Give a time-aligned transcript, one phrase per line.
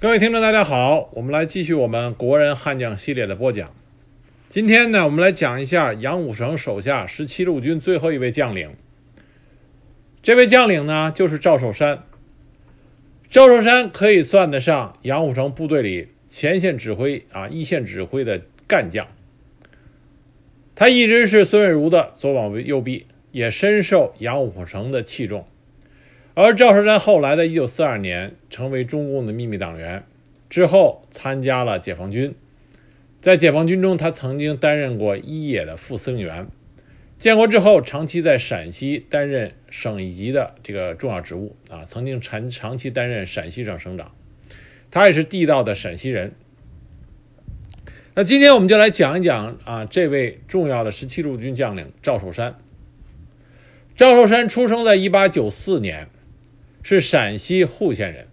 [0.00, 3.74] 各位听众，大家好，我们来继续我们国人悍将系列的播讲。
[4.48, 8.70] 今天呢，我们来讲一下杨虎城手下十七路军最后一位将领。
[10.22, 12.04] 这位将领呢，就是赵寿山。
[13.28, 19.06] 赵寿山可以算得上杨虎城部队里前线指挥啊，一线指挥的干将。
[20.74, 25.46] 他一直是孙蔚如的左膀右臂，也深受杨虎城的器重。
[26.42, 30.04] 而赵寿山后来在1942年成为中共的秘密党员，
[30.48, 32.34] 之后参加了解放军，
[33.20, 36.46] 在解放军中，他曾经担任过一野的副司令员。
[37.18, 44.12] 建国之后，长期在陕西担任省一级的这个重要职务啊，曾经长长期担任陕西省省长。
[44.90, 46.32] 他也是地道的陕西人。
[48.14, 52.54] 那今天我们就来讲一讲啊，这位重要的17路军将领赵寿山。
[53.96, 56.08] 赵寿山出生在1894年。
[56.82, 58.26] 是陕西户县人，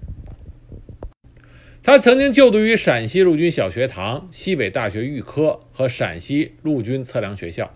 [1.83, 7.76] 他曾经就读于陕西陆军小学堂、西北大学预科和陕西陆军测量学校。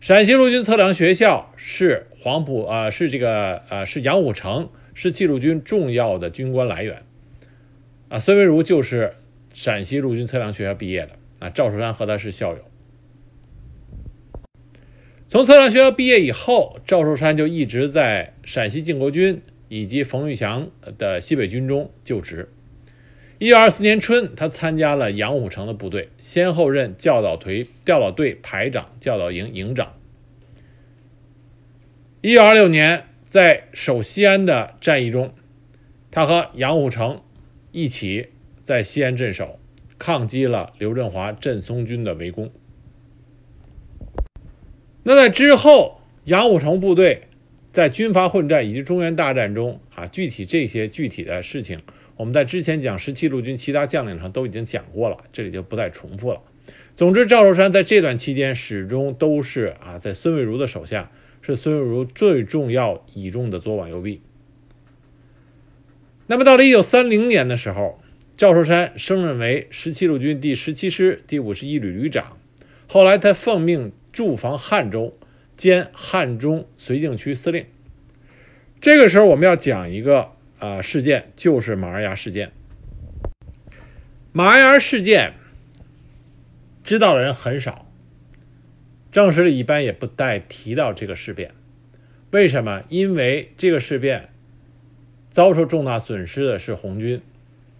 [0.00, 7.02] 陕西陆军测量学校是黄埔啊，是这个呃，是杨虎城是七路军重要的军官来源
[8.08, 8.18] 啊。
[8.20, 9.14] 孙蔚如就是
[9.54, 12.64] 陕西陆军测量学校毕业的啊，赵寿山和他是校友。
[15.28, 19.42] 从测量学校毕业以后，赵寿山就一直在陕西靖国军。
[19.68, 22.48] 以及冯玉祥的西北军中就职。
[23.38, 29.94] 一九二四年春，他参加了杨虎城的部队，先后任教导队教导队排长、教导营营长。
[32.20, 35.34] 一九二六年，在守西安的战役中，
[36.10, 37.22] 他和杨虎城
[37.72, 38.28] 一起
[38.62, 39.58] 在西安镇守，
[39.98, 42.52] 抗击了刘振华镇松军的围攻。
[45.02, 47.24] 那在之后，杨虎城部队。
[47.74, 51.80] 在军阀混战以及中原大战中啊，具体这些具体的事情，
[52.16, 56.40] 我们在之前讲十七路军其他将领上都已经讲过了，这里就不再重复了。
[56.96, 61.10] 总之，赵寿山在这段期间始终都是啊，在孙蔚如的手下，
[61.42, 64.20] 是孙蔚如最重要倚重的左膀右臂。
[66.28, 68.00] 那么，到了一九三零年的时候，
[68.36, 72.38] 赵寿山升任为十七路军第十七师第五十一旅旅长，
[72.86, 75.12] 后来他奉命驻防汉州。
[75.64, 77.64] 兼汉中绥靖区司令。
[78.82, 82.52] 这个时候，我们要讲一个啊事件，就是马儿牙事件。
[84.32, 85.32] 马儿牙事件
[86.82, 87.86] 知道的人很少，
[89.10, 91.52] 正史里一般也不带提到这个事变。
[92.30, 92.82] 为什么？
[92.90, 94.28] 因为这个事变
[95.30, 97.22] 遭受重大损失的是红军，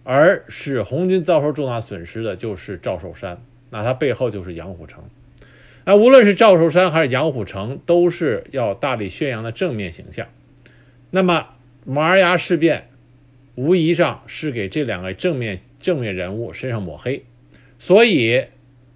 [0.03, 5.03] 而使红军遭受重大损失的就是赵寿山，那他背后就是杨虎城。
[5.85, 10.27] 那无论是赵寿山还是杨虎城，都是要大力宣扬的正面形象。
[11.11, 11.49] 那么
[11.85, 12.89] 马儿牙事变，
[13.53, 17.23] 无疑上是给这两个正面正面人物身上抹黑。
[17.77, 18.45] 所以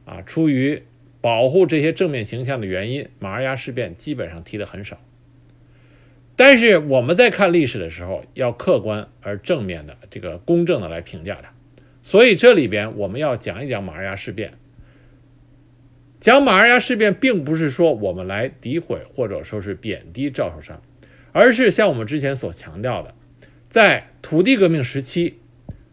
[0.06, 0.82] 啊，出于
[1.22, 4.98] 保护这些正面形象的原因，马儿牙事变基本上提的很少。
[6.36, 11.52] 但是我们在看历史的时候，要客观而正面的这个公正的来评价它。
[12.02, 14.54] 所以这里边我们要讲一讲马儿牙事变。
[16.20, 20.82] 讲马二牙事变，并不是说我们来诋毁或者说是贬低赵寿山，
[21.32, 23.16] 而是像我们之前所强调的，
[23.70, 25.36] 在土地革命时期，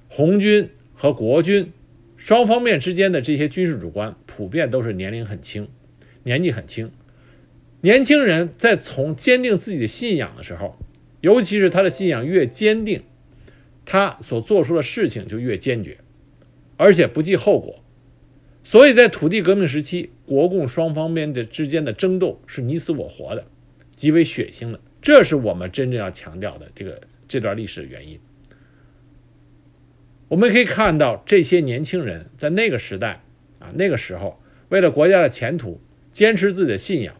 [0.08, 1.72] 红军和国军
[2.16, 5.68] 双方面之间的这些军事主官，普遍都是年龄很轻，
[6.24, 6.90] 年纪很轻。
[7.82, 10.76] 年轻人在从坚定自己的信仰的时候，
[11.20, 13.02] 尤其是他的信仰越坚定，
[13.84, 15.98] 他所做出的事情就越坚决，
[16.76, 17.84] 而且不计后果。
[18.68, 23.46] 所以在土地革命时期，国共双方面的之间的争斗是你死我活的，
[23.94, 24.80] 极为血腥的。
[25.00, 28.18] 这是我们真正要强调的这个这段历史的原因。
[30.26, 33.22] 我们可以看到，这些年轻人在那个时代
[33.60, 37.14] 啊，那个时候为了国家的前途，坚持自己的信仰，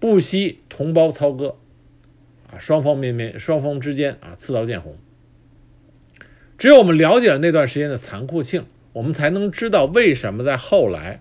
[0.00, 1.58] 不惜同胞操戈，
[2.50, 4.96] 啊，双方面面双方之间啊，刺刀见红。
[6.56, 8.64] 只有我们了解了那段时间的残酷性。
[8.92, 11.20] 我们才能知道为什么在后来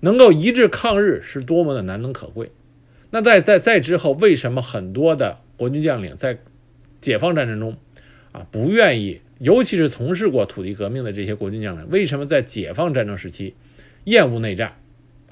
[0.00, 2.50] 能够一致抗日是多么的难能可贵。
[3.10, 6.38] 那在在在之后，为什么很多的国军将领在
[7.00, 7.76] 解放战争中
[8.32, 13.54] 啊不愿意，尤其是从事过土地革命的这些国军将领，为什么在解放战争时期
[14.04, 14.76] 厌恶内战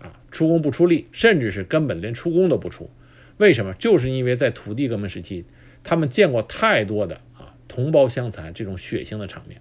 [0.01, 2.91] 啊，出工不出力，甚至是根本连出工都不出？
[3.37, 3.75] 为什么？
[3.75, 5.45] 就是因为在土地革命时期，
[5.85, 9.61] 他们见过太多的啊同胞相残这种血腥的场面。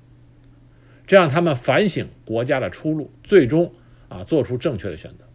[1.08, 3.74] 这让他们反省国家的出路，最终
[4.10, 5.26] 啊做出正确的选择。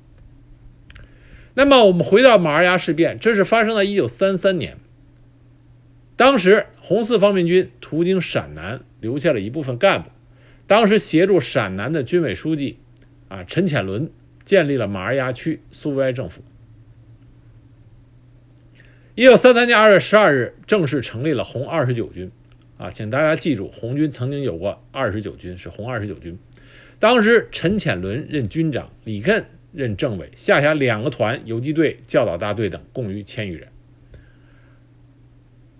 [1.54, 4.78] 那么我们回到马儿牙事变，这是发生在一九三三年。
[6.16, 10.10] 当时红四方面军途经陕南，留下了一部分干部。
[10.66, 12.78] 当时协助陕南的军委书记
[13.28, 14.10] 啊陈潜伦
[14.44, 16.42] 建立了马儿牙区苏维埃政府。
[19.16, 22.30] 一九三三年二月十二日，正式成立了红二十九军。
[22.80, 26.38] 啊，请大家记住，红军曾经有过二十九军，是红二十九军。
[26.98, 29.44] 当时陈潜伦任军长，李艮
[29.74, 33.68] 任政委，下辖两个团、游击队、教导大队等，共逾千余人。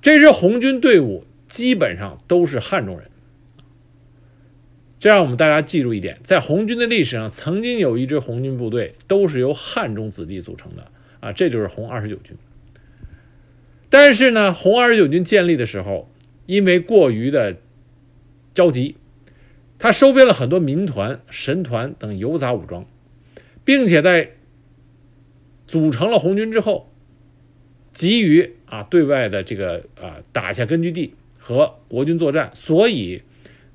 [0.03, 3.11] 这支红军队伍基本上都是汉中人。
[4.99, 10.89] 这让我们大家记住一点，在红军的历史上，曾经有一支红军部队都是由汉中子弟组成的
[11.21, 12.37] 啊，这就是红二十九军。
[13.89, 16.11] 但是呢，红二十九军建立的时候，
[16.51, 17.59] 因为过于的
[18.55, 18.97] 着急，
[19.79, 22.87] 他收编了很多民团、神团等游杂武装，
[23.65, 24.33] 并且在
[25.69, 26.91] 组成了红军之后，
[27.95, 33.23] 急于啊对外的这个啊打下根据地和国军作战，所以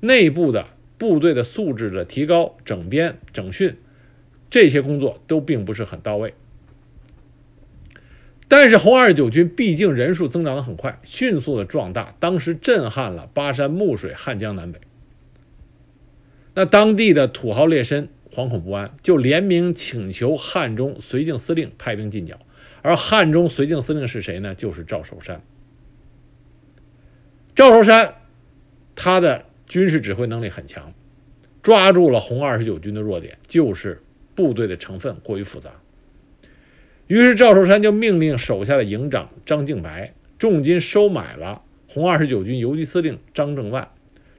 [0.00, 0.66] 内部的。
[0.98, 3.76] 部队的素质的提高、整编、整训，
[4.48, 6.32] 这些工作都并不是很到位。
[8.48, 14.80] 但是红二十九军毕竟人数增长的很快，迅速的壮大，当时震撼了巴山、木水、汉江南北。
[16.54, 22.38] 那当地的土豪劣绅惶恐不安，就联名请求汉中绥靖司令派兵进剿。
[22.82, 24.54] 而汉中绥靖司令是谁呢？
[24.54, 25.42] 就是赵守山。
[27.54, 28.14] 赵守山，
[28.94, 29.44] 他的。
[29.68, 30.94] 军事指挥能力很强，
[31.60, 34.00] 抓住了红二十九军的弱点，就是
[34.36, 35.72] 部队的成分过于复杂。
[37.06, 43.88] 于是赵寿山就命令手下的营长张敬白重金收买了红二十九军游击司令张正万。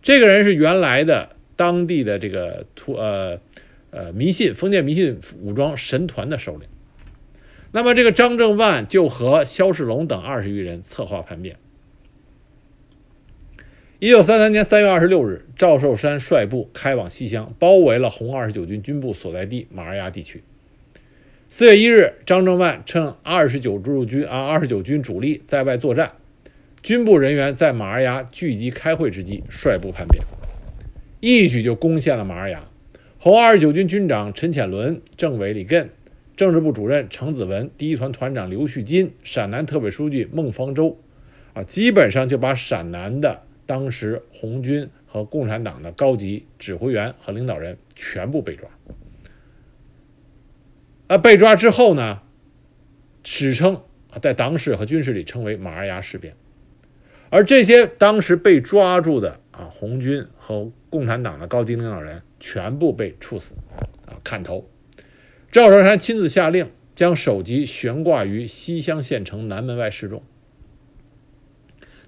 [0.02, 3.40] 这个人是原来的当地的这个突呃
[3.90, 6.68] 呃迷信封建迷信武装神团的首领。
[7.72, 11.58] 那么这个张正万就和肖世龙等二十余人策划叛变。
[14.00, 20.44] 一九三三年三月二十六日，赵寿山率部开往西乡，包围了红二十九军军部所在地马儿崖地区。
[21.57, 26.12] 四月一日，张正万趁二十九驻军啊二十九军主力在外作战，
[26.83, 30.24] 军部人员在马儿崖聚集开会之际，率部叛变，
[31.19, 32.63] 一举就攻陷了马儿崖。
[33.18, 35.88] 红二十九军军长陈潜伦、政委李艮、
[36.36, 41.00] 政治部主任程子文、第一团团长刘旭金、陕南特委书记孟方舟，
[41.56, 43.42] 啊，基本上就把陕南的。
[43.65, 48.69] 当时红军和共产党的高级指挥员和领导人全部被抓。
[51.07, 52.21] 啊，被抓之后呢，
[53.24, 53.81] 史称
[54.21, 56.36] 在党史和军事里称为“马儿牙事变”。
[57.30, 63.54] 而这些当时被抓住的啊红军和共产党的高级领导人全部被处死，
[64.06, 64.69] 啊砍头。
[65.51, 70.24] 赵守山亲自下令将首级悬挂于西乡县城南门外示众。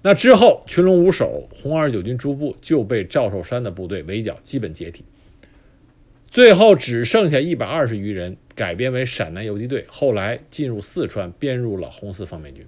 [0.02, 5.04] 那之后，群龙无首，红二十九军诸部就被赵寿山的部队围剿，基本解体。
[6.28, 12.66] 最后只剩下一百二十余人，改编为陕南游击队，后来进入四川，编入了红四方面军。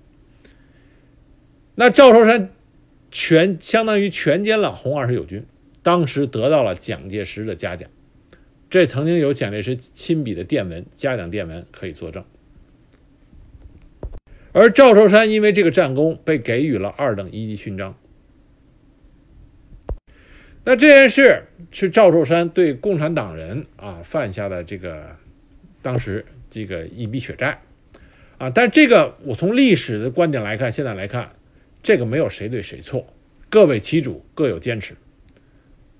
[1.74, 2.48] 那赵寿山
[3.10, 5.44] 全相当于全歼了红二十九军，
[5.82, 7.90] 当时得到了蒋介石的嘉奖，
[8.70, 12.24] 这曾经有蒋介石亲笔的电文、嘉奖电文可以作证。
[14.52, 17.94] 而赵寿山因为这个战功被给予了二等一级勋章。
[20.64, 25.16] 那这件事是赵寿山对共产党人啊犯下的这个
[25.82, 27.60] 当时这个一笔血债
[28.38, 31.32] 啊，但这个我从历史的观点来看，现在来看，
[31.82, 33.06] 这个没有谁对谁错，
[33.50, 34.94] 各为其主，各有坚持。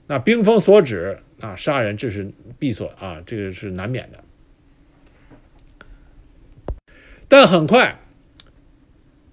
[0.06, 4.24] 那兵锋所指啊，杀人这是必所啊，这个是难免的。
[7.28, 7.98] 但很快。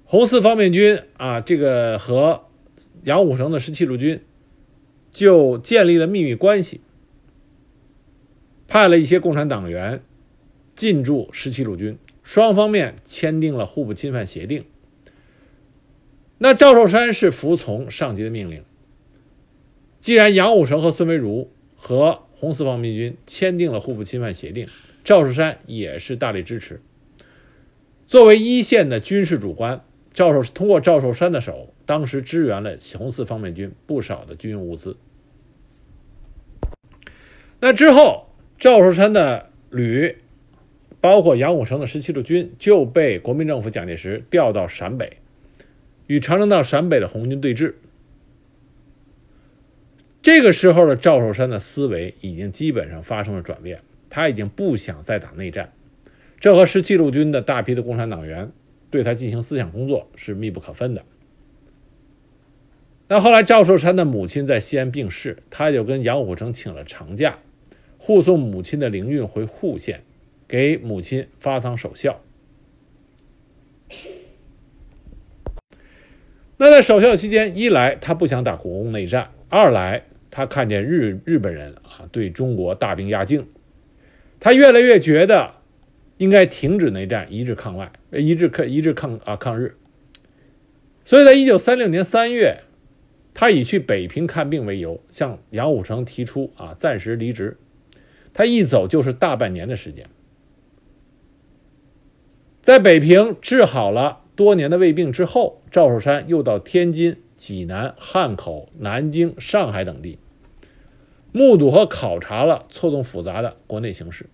[0.05, 2.45] 红四方面军啊，这个和
[3.03, 4.23] 杨虎城的十七路军
[5.11, 6.81] 就建立了秘密关系，
[8.67, 10.01] 派了一些共产党员
[10.79, 14.63] 进驻十七路军，双方面签订了互不侵犯协定。
[16.37, 18.63] 那赵寿山是服从上级的命令。
[19.99, 24.69] 既然杨虎城和孙维如和红四方面军签订了互不侵犯协定，
[25.03, 26.79] 赵寿山也是大力支持。
[28.07, 29.83] 作为一线的军事主官。
[30.11, 34.97] 赵寿通过赵寿山的手，当时支援了红四方面军不少的军用物资。
[37.59, 40.17] 那之后，赵寿山的旅，
[41.01, 45.17] 包括杨虎城的十七路军，就被国民政府蒋介石调到陕北，
[46.07, 47.73] 与长征到陕北的红军对峙。
[50.21, 53.79] 这个时候的赵寿山的思维已经基本上发生了转变，
[54.09, 55.71] 他已经不想再打内战，
[56.39, 58.51] 这和十七路军的大批的共产党员。
[58.91, 61.03] 对他进行思想工作是密不可分的。
[63.07, 67.37] 那后来赵寿山的母亲在西安病逝，他就跟杨虎城请了长假，
[67.99, 70.01] 护送母亲的灵运回户县，
[70.49, 72.19] 给母亲发丧守孝。
[76.57, 83.47] 那在守孝期间，一来他不想打国共内战，二来他看见日日本人啊对中国大兵压境，
[84.41, 85.53] 他越来越觉得
[86.17, 89.77] 应该停止内战，一致抗外，一致抗一致抗啊抗日。
[91.05, 92.63] 所以在一九三六年三月。
[93.31, 97.57] 他以去北平看病为由，向杨虎城提出啊暂时离职。
[98.33, 100.09] 他一走就是大半年的时间，
[102.61, 110.19] 在北平治好了多年的胃病之后，赵寿山又到天津、济南、汉口、南京、上海等地，
[111.31, 114.27] 目睹和考察了错综复杂的国内形势。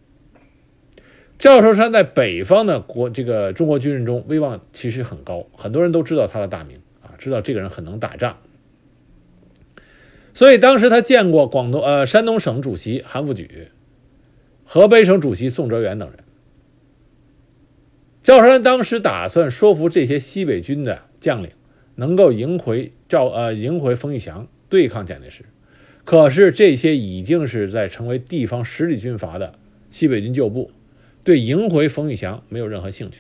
[1.37, 8.37] 赵寿山在北方的国这个中国军人中威望其实很高，很多人都知道他的大名啊，知道这个人很能打仗。
[10.33, 13.69] 所以当时他见过广东呃山东省主席韩复榘、
[14.65, 16.24] 河北省主席宋哲元等人。
[18.25, 21.51] 赵寿山当时打算说服这些西北军的将领
[21.93, 25.45] 能够迎回赵呃迎回冯玉祥对抗蒋介石，
[26.05, 29.53] 可是这些已经是在成为地方实力军阀的
[29.91, 30.71] 西北军旧部，
[31.23, 33.17] 对迎回冯玉祥没有任何兴趣。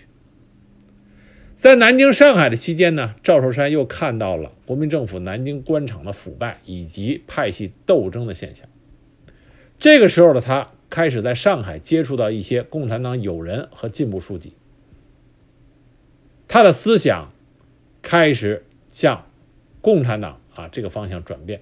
[1.55, 8.67] 在南京、上海的期间呢，赵寿山又看到了国民政府南京官场的腐败以及派系斗争的现象。
[9.77, 14.53] 这个时候的他开始在上海接触到一些共产党友人和进步书记，
[16.47, 17.31] 他的思想
[18.01, 19.27] 开始向
[19.81, 21.61] 共产党啊这个方向转变。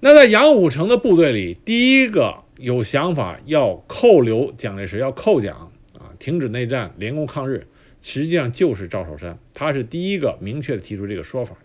[0.00, 6.12] 那在杨虎城的部队里，第一个有想法要扣留蒋介石，要扣蒋啊。
[6.18, 7.66] 停止内战，联共抗日，
[8.02, 11.56] 实际上就是赵寿山，他是第一个明确的提出这个说法。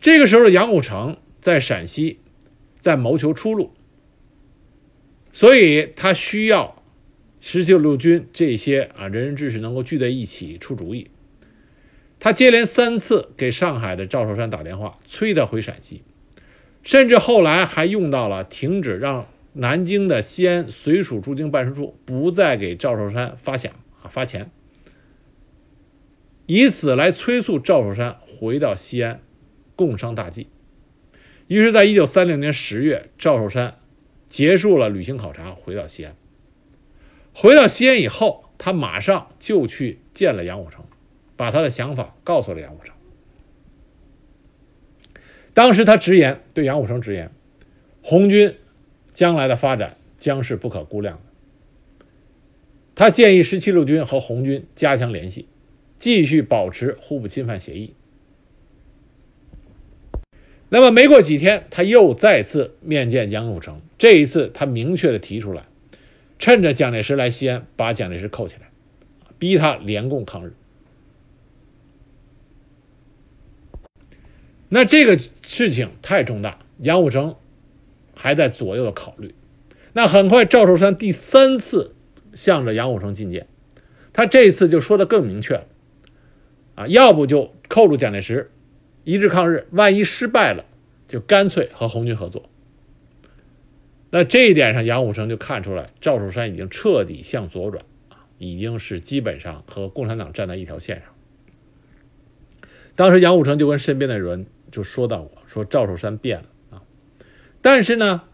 [0.00, 2.18] 这个时候的杨虎城在陕西，
[2.80, 3.72] 在谋求出路，
[5.32, 6.81] 所以他需要
[7.44, 11.10] 十九路军这些啊仁人志士能够聚在一起出主意。
[12.18, 16.02] 他接连三次给上海的赵寿山打电话，催他回陕西，
[16.82, 19.26] 甚至后来还用到了停止让。
[19.54, 23.68] 南京的西安随署驻京办事处不再给赵寿山发饷
[24.02, 24.50] 啊发钱，
[26.46, 29.20] 以此来催促赵寿山回到西安，
[29.76, 30.46] 共商大计。
[31.48, 33.76] 于是，在一九三六年十月，赵寿山
[34.30, 36.16] 结束了旅行考察，回到西安。
[37.34, 40.84] 回到西安以后，他马上就去见了杨虎城，
[41.36, 42.94] 把他的想法告诉了杨虎城。
[45.54, 47.30] 当时他直言对杨虎城直言，
[48.02, 48.56] 红军。
[49.14, 52.06] 将来的发展将是不可估量的。
[52.94, 55.46] 他建议十七路军和红军加强联系，
[56.00, 57.92] 继续保持互不侵犯协议。
[60.70, 63.82] 那么没过几天，他又再次面见杨虎城。
[63.98, 65.64] 这一次，他明确的提出来，
[66.42, 68.72] 趁着蒋介石来西安，把蒋介石扣起来，
[69.38, 70.54] 逼他联共抗日。
[74.68, 77.36] 那这个事情太重大，杨虎城。
[78.14, 79.34] 还在左右的考虑，
[79.92, 81.94] 那很快赵寿山第三次
[82.34, 83.46] 向着杨虎城进谏，
[84.12, 85.66] 他这次就说的更明确了，
[86.74, 88.50] 啊，要不就扣住蒋介石，
[89.02, 90.64] 一致抗日，万一失败了，
[91.08, 92.48] 就干脆和红军合作。
[94.14, 101.06] 那这一点上，杨虎城就看出来赵寿山已经彻底向左转，啊，已经是基本上和共产党站在一条线上。
[102.94, 106.82] 当时杨虎城就跟身边的人就说到过，说赵寿山变了啊。
[107.62, 108.24] 但是呢，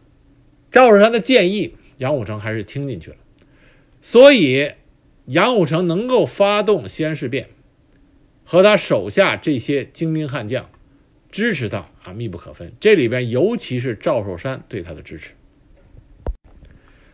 [0.72, 3.16] 赵寿山的建议，杨虎城还是听进去了。
[4.02, 4.72] 所以，
[5.26, 7.50] 杨虎城能够发动西安事变，
[8.44, 10.68] 和他手下这些精兵悍将
[11.30, 12.72] 支持他啊，密不可分。
[12.80, 15.30] 这里边尤其是赵寿山对他的支持。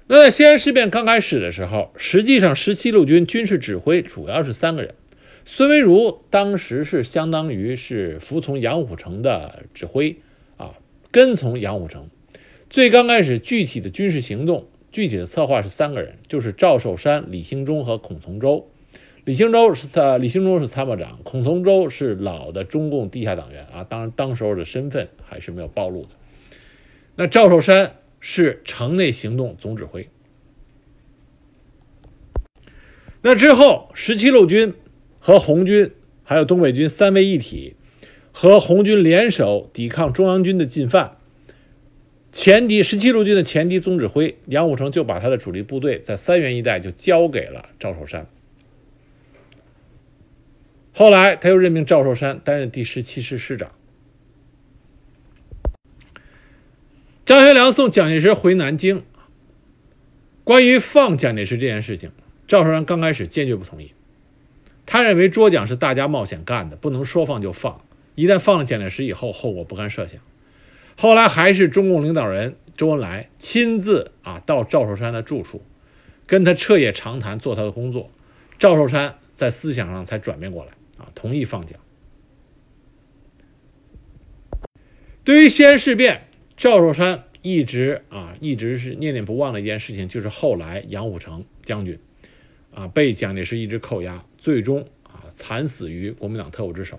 [0.06, 4.94] 那在西安事变刚开始的时候，实际上十七路军军事指挥主要是三个人，
[5.46, 10.16] 孙维如当时是相当于是服从杨虎城的指挥。
[10.58, 10.74] 啊
[11.10, 12.10] 跟从杨虎城，
[12.68, 18.68] 最刚开始具体的军事行动、具体的策划是三个人，就是赵寿山、李兴中和孔从周。
[19.24, 26.08] 李兴洲是参，李兴中是参谋长，孔从周是老的中共地下党员啊，当然当时候的身份还是没有暴露的。
[27.16, 27.92] 那赵寿山
[28.26, 30.08] 是城内行动总指挥。
[33.20, 34.72] 那之后，十七路军
[35.18, 35.90] 和红军
[36.22, 37.76] 还有东北军三位一体。
[38.32, 41.18] 和红军联手抵抗中央军的进犯，
[42.32, 48.26] 前敌十七路军的前敌总指挥杨虎城就把他的主力部队在三原一带就交给了赵寿山。
[50.92, 53.70] 后来他又任命赵寿山担任第十七师师长。
[57.26, 59.02] 张学良送蒋介石回南京，
[60.44, 62.10] 关于放蒋介石这件事情，
[62.46, 63.92] 赵寿山刚开始坚决不同意。
[64.84, 67.80] 他认为捉蒋是大家冒险干的，不能说放就放。
[68.14, 70.20] 一旦放了蒋介石以后，后果不堪设想。
[70.96, 75.62] 后来还是中共领导人周恩来亲自啊到赵寿山的住处，
[76.26, 78.10] 跟他彻夜长谈，做他的工作。
[78.58, 81.80] 赵寿山在思想上才转变过来啊，同意放蒋。
[85.24, 86.28] 对于西安事变。
[86.56, 91.98] 赵寿山一直啊，一直是念念不忘的一件事情，就是后来杨虎城将军
[92.72, 96.98] 啊被蒋介石一直扣押，最终啊惨死于国民党特务之手。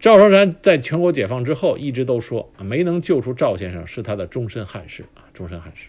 [0.00, 5.88] 赵寿山在全国解放之后，一直都说啊没能救出赵先生是他的终身憾事啊，终身憾事。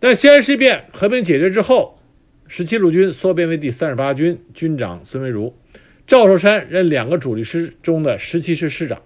[0.00, 1.98] 但西安事变和平解决之后，
[2.48, 5.54] 十七路军缩编为第三十八军，军长孙文如，
[6.06, 9.02] 赵寿山任两个主力师中的十七师师长。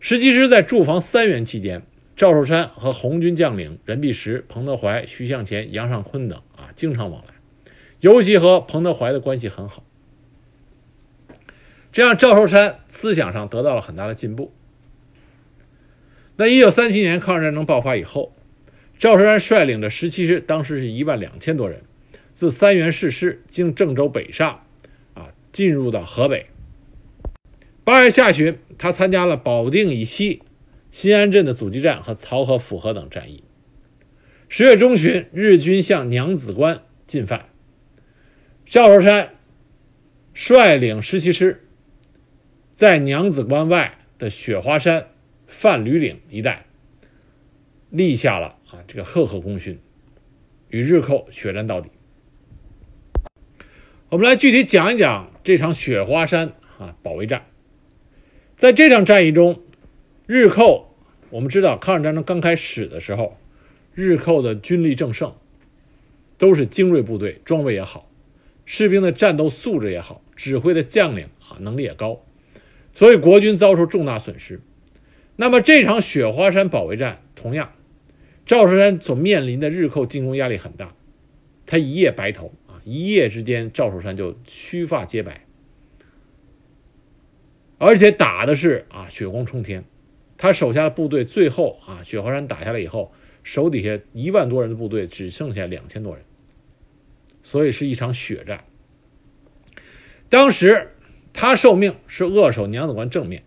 [0.00, 1.82] 十七师在驻防三原期间，
[2.16, 7.34] 赵寿山和红军将领任弼时、彭德怀、徐向前、杨尚昆等啊经常往来，
[8.00, 9.84] 尤其和彭德怀的关系很好。
[11.90, 14.52] 这样，赵寿山思想上得到了很大的进步。
[16.36, 18.32] 那一九三七年抗日战争爆发以后，
[19.00, 21.82] 赵寿山率领的十七师当时是一万两千多人，
[22.34, 24.64] 自三原誓师经郑州北上，
[25.14, 26.46] 啊，进入到河北。
[27.88, 30.42] 八月下旬，他参加了保定以西
[30.90, 33.44] 新安镇的阻击战和漕河、府河等战役。
[34.50, 37.46] 十月中旬，日军向娘子关进犯，
[38.66, 39.30] 赵寿山
[40.34, 41.64] 率领十七师
[42.74, 45.06] 在娘子关外的雪花山、
[45.46, 46.66] 范吕岭一带
[47.88, 49.80] 立下了啊这个赫赫功勋，
[50.68, 51.88] 与日寇血战到底。
[54.10, 57.46] 我们来具体讲一讲这场雪花山啊保卫战。
[58.58, 59.60] 在这场战役中，
[60.26, 60.92] 日寇
[61.30, 63.38] 我们知道，抗日战争刚开始的时候，
[63.94, 65.36] 日寇的军力正盛，
[66.38, 68.10] 都是精锐部队，装备也好，
[68.64, 72.20] 士兵的战斗素质也好，指挥的将领啊能力也高，
[72.94, 74.60] 所以国军遭受重大损失。
[75.36, 77.70] 那么这场雪花山保卫战，同样，
[78.44, 80.96] 赵寿山所面临的日寇进攻压力很大，
[81.64, 85.44] 他一夜白头啊，一夜之间赵寿山就须发皆白。
[87.78, 89.84] 而且打的是啊血光冲天，
[90.36, 93.12] 他手下的部队最后啊雪花山打下来以后，
[93.44, 96.24] 手底下一万多人的部队只剩下两千多人，
[97.44, 98.64] 所以是一场血战。
[100.28, 100.90] 当时
[101.32, 103.44] 他受命是扼守娘子关正面，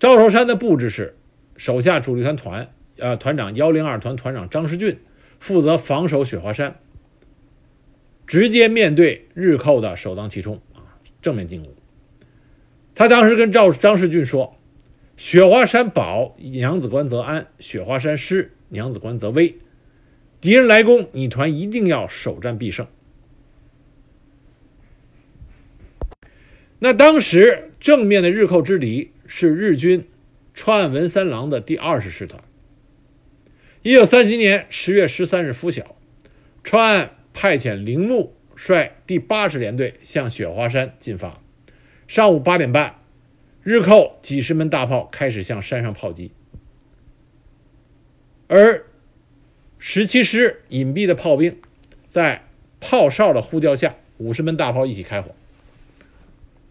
[0.00, 1.16] 赵寿山的布置是
[1.56, 4.98] 手下主力团团呃团长幺零二团团长张世俊
[5.38, 6.80] 负责防守雪花山，
[8.26, 10.60] 直接面对日寇的首当其冲。
[11.26, 11.74] 正面进攻。
[12.94, 14.56] 他当时跟赵张世俊说
[15.18, 19.56] ：“雪花山保，娘子关则安；雪花山失，娘子关则危。
[20.40, 22.86] 敌人来攻，你团一定要首战必胜。”
[26.78, 30.06] 那当时正面的日寇之敌是日军
[30.54, 32.40] 川岸文三郎的第二十师团。
[33.82, 35.96] 一九三七年十月十三日拂晓，
[36.62, 38.35] 川岸派遣铃木。
[38.56, 41.40] 率第八十联队向雪花山进发。
[42.08, 42.96] 上午八点半，
[43.62, 46.32] 日寇几十门大炮开始向山上炮击，
[48.48, 48.86] 而
[49.78, 51.58] 十七师隐蔽的炮兵
[52.08, 52.44] 在
[52.80, 55.34] 炮哨的呼叫下，五十门大炮一起开火，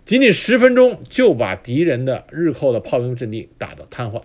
[0.06, 4.24] 仅仅十分钟就把敌人的日寇的炮兵阵地打得瘫痪。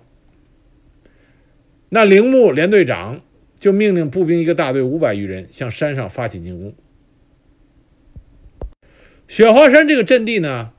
[1.88, 3.20] 那铃木联队长
[3.58, 6.74] 就命令步兵一个大队五百余人向山上发起进攻。
[9.30, 10.72] 雪花山这个阵地呢，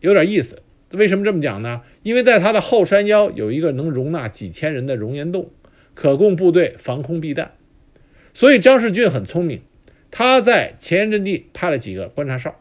[0.00, 0.60] 有点意思。
[0.90, 1.82] 为什么这么讲呢？
[2.02, 5.50] 因为在它的后山腰有一个能容纳几千人的熔岩洞，
[5.94, 7.52] 可供部队防空避弹。
[8.34, 9.60] 所以张世俊很聪明，
[10.10, 12.56] 他在前沿阵地派了几个观察哨，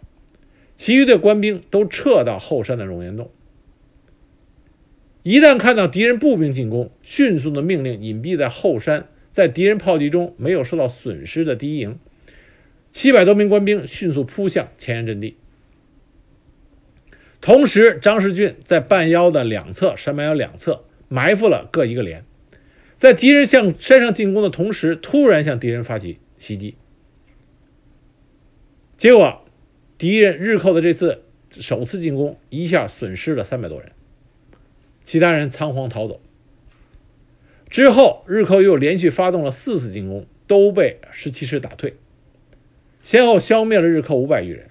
[0.77, 3.31] 其余的官兵都撤到后山的熔岩洞。
[5.23, 11.97] 一旦看到敌人步兵进攻，迅速的命令隐蔽在后山，在敌人炮击中没有受到损失的第一营。
[12.91, 15.37] 七百多名官兵迅速扑向前沿阵地，
[17.39, 22.25] 同时张世俊在半腰的两侧山半腰两侧埋伏了各一个连，
[22.97, 26.75] 在敌人向山上进攻的同时，突然向敌人发起袭击。
[28.97, 29.45] 结果，
[29.97, 33.91] 敌人日寇的这次首次进攻一下损失了三百多人，
[35.03, 36.19] 其他人仓皇逃走。
[37.69, 41.95] 之后，日寇又连续发动了四次进攻，都被十七师打退。
[43.01, 44.69] 先后消灭了日寇五百余人，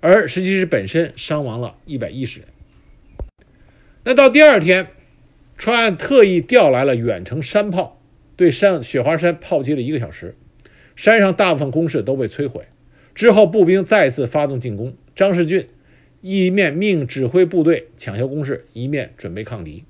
[0.00, 2.48] 而十七师本身伤亡了一百一十人。
[4.04, 4.88] 那到第二天，
[5.58, 8.00] 川岸特意调来了远程山炮，
[8.36, 10.36] 对山雪花山炮击了一个小时，
[10.96, 12.64] 山上大部分工事都被摧毁。
[13.14, 15.68] 之后，步兵再次发动进攻，张世俊
[16.20, 19.84] 一面命指挥部队抢修工事，一面准备抗敌。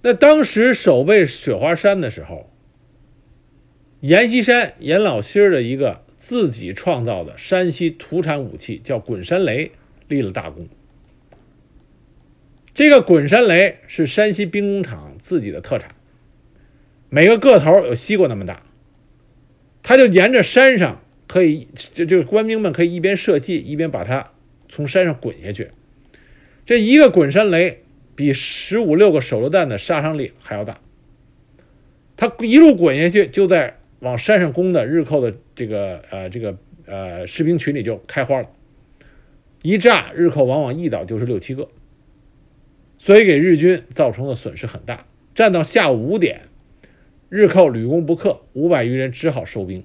[0.00, 2.47] 那当时守备雪花山的时候，
[4.00, 9.72] 阎锡山阎老心儿的一个自己创造的山西土产武器叫滚山雷
[10.06, 10.68] 立了大功。
[12.74, 15.94] 这个滚山雷是山西兵工厂自己的特产，
[17.08, 18.62] 每个个头有西瓜那么大，
[19.82, 24.30] 他就沿着山上可以，就就是官兵们可以一边射击一边把它
[24.68, 25.70] 从山上滚下去。
[26.64, 27.82] 这一个滚山雷。
[28.18, 30.80] 比十五六个手榴弹的杀伤力还要大。
[32.16, 36.56] 他一路滚下去，就在往山上攻的日寇的这个呃这个
[36.86, 38.48] 呃士兵群里就开花了。
[39.62, 41.68] 一炸，日寇往往一倒就是六七个，
[42.98, 45.04] 所以给日军造成的损失很大。
[45.34, 46.42] 战到下午五点，
[47.28, 49.84] 日寇屡攻不克，五百余人只好收兵。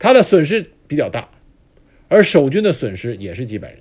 [0.00, 1.28] 他的损失比较大，
[2.08, 3.80] 而守军的损失也是几百人。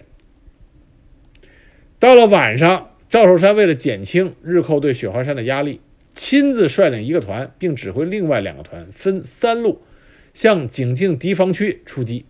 [1.99, 5.81] 到了晚上，赵寿山为了减轻日寇对雪花山的压力，
[6.17, 9.81] 亲自率领一个团，并指挥另外两个团分三路
[10.33, 12.25] 向井陉敌防区出击。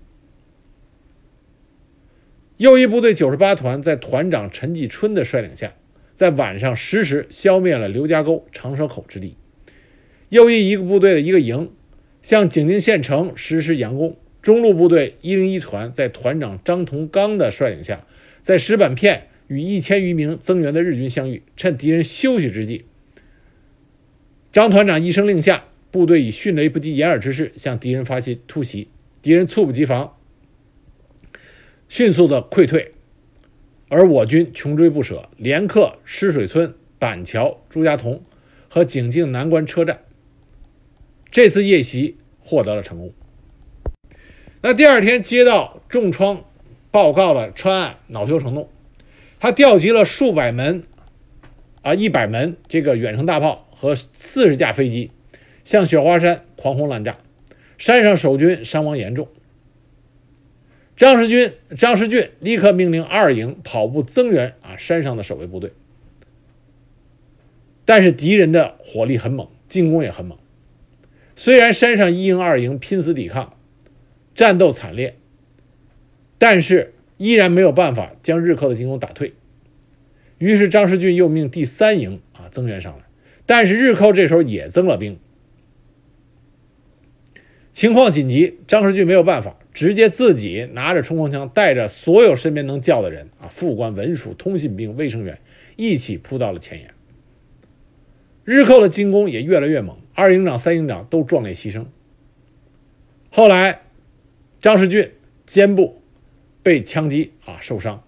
[2.57, 5.73] 右翼部队九十八团在团长陈继春的率领下，
[6.13, 9.35] 在晚上十时消灭了刘家沟、长蛇口之地。
[10.29, 11.71] 右翼一个部队的一个营
[12.21, 14.17] 向井陉县城实施佯攻。
[14.41, 18.05] 中路部队一零一团在团长张同刚的率领下，
[18.43, 19.29] 在石板片。
[19.47, 22.83] 与一千余名增援的日军相遇，趁敌人休息之际，
[24.57, 28.87] 张团长一声令下，部队以迅雷不及掩耳之势向敌人发起突袭，
[29.21, 30.17] 敌人猝不及防，
[31.89, 32.93] 迅速的溃退，
[33.87, 38.19] 而我军穷追不舍，连克湿水村、板桥、朱家屯
[38.67, 39.99] 和井陉南关车站。
[41.29, 43.13] 这次夜袭获得了成功。
[44.63, 46.45] 那第二天接到重创
[46.89, 48.71] 报告了川岸恼羞成怒。
[49.39, 50.81] 他调集了数百门，
[51.83, 55.11] 啊，一百门这个远程大炮和四十架飞机，
[55.63, 57.17] 向雪花山狂轰滥炸，
[57.77, 59.29] 山上守军伤亡严重。
[60.95, 65.71] 张世军、张世俊立刻命令二营跑步增援啊山上的守卫部队。
[67.85, 70.37] 但是敌人的火力很猛，进攻也很猛。
[71.35, 73.53] 虽然山上一营、二营拼死抵抗，
[74.35, 75.15] 战斗惨烈，
[76.37, 76.93] 但是。
[77.19, 79.33] 依然没有办法将日寇的进攻打退，
[80.37, 83.05] 于是张世俊又命第三营啊增援上来，
[83.47, 85.17] 但是日寇这时候也增了兵，
[87.73, 95.39] 情况紧急，张世俊没有办法，直接自己拿着冲锋枪，带着所有身边能叫的人啊，副官、文书、通信兵、卫生员
[95.75, 96.93] 一起扑到了前沿。
[98.45, 101.85] 日寇的进攻也越来越猛，二营长、三营长都壮烈牺牲。
[103.31, 103.81] 后来，
[104.61, 105.13] 张世俊
[105.47, 106.01] 肩部。
[106.63, 108.03] 被枪击啊，受伤。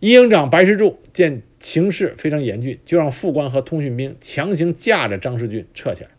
[0.00, 6.10] 一营长白石柱见形势非常严峻，就让副官和通讯兵强行架着张世俊撤下来。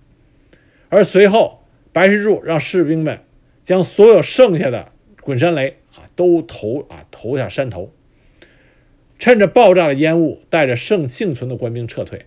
[0.90, 3.20] 而随后，白石柱让士兵们
[3.66, 7.94] 将所有剩下的滚山雷啊都投啊投下山头，
[9.20, 12.26] 趁着爆炸的烟雾，带着剩幸存的官兵撤退。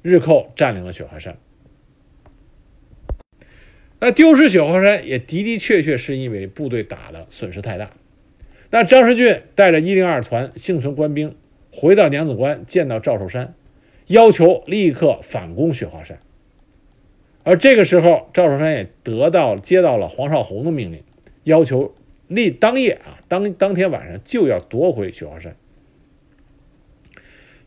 [0.00, 1.36] 日寇占领了雪花山。
[3.98, 7.90] 那丢失雪花山也的的确确是因为部队打的损失太大。
[8.70, 11.36] 那张世俊带着一零二团幸存官兵
[11.72, 13.54] 回到娘子关，见到赵寿山，
[14.06, 16.18] 要求立刻反攻雪花山。
[17.42, 21.02] 而这个时候，赵寿山也得到接到了黄绍竑的命令，
[21.44, 21.94] 要求
[22.28, 25.56] 立当夜啊，当当天晚上就要夺回雪花山。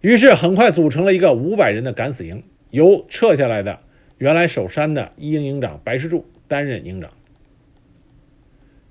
[0.01, 3.79] 于是很快组成了一个五百人的敢死营，由撤下来的。
[4.19, 7.11] 原来守山的一营营长白石柱担任营长。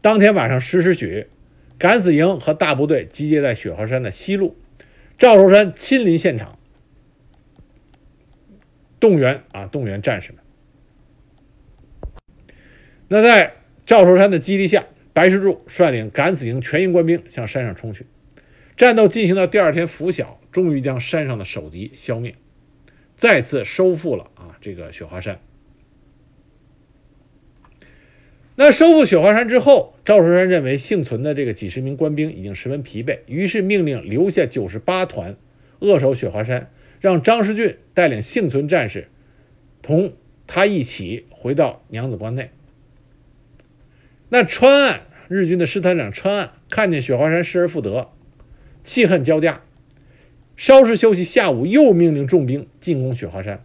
[0.00, 1.26] 当天晚上十时许，
[1.78, 4.56] 敢死营和大部队集结在雪花山的西路，
[5.22, 6.58] 赵寿山亲临现场，
[8.98, 10.42] 动员啊动员战士们。
[13.06, 13.54] 那在
[13.86, 18.06] 赵寿山的激励下，白石柱率领敢死营全营官兵向山上冲去。
[18.76, 22.34] 战斗进行到第二天拂晓，终于将山上的守敌消灭。
[23.16, 25.38] 再次收复了啊，这个雪花山。
[28.64, 35.34] 那收复雪花山之后，赵寿山认为幸存的这个几十名官兵已经十分疲惫，于是命令留下九十八团
[35.80, 36.70] 扼守雪花山，
[37.00, 39.08] 让张世俊带领幸存战士
[39.82, 40.12] 同
[40.46, 42.50] 他一起回到娘子关内。
[44.28, 48.10] 那川岸日军的师团长川岸看见雪花山失而复得，
[48.84, 49.62] 气恨交加，
[50.56, 53.64] 稍事休息，下午又命令重兵进攻雪花山。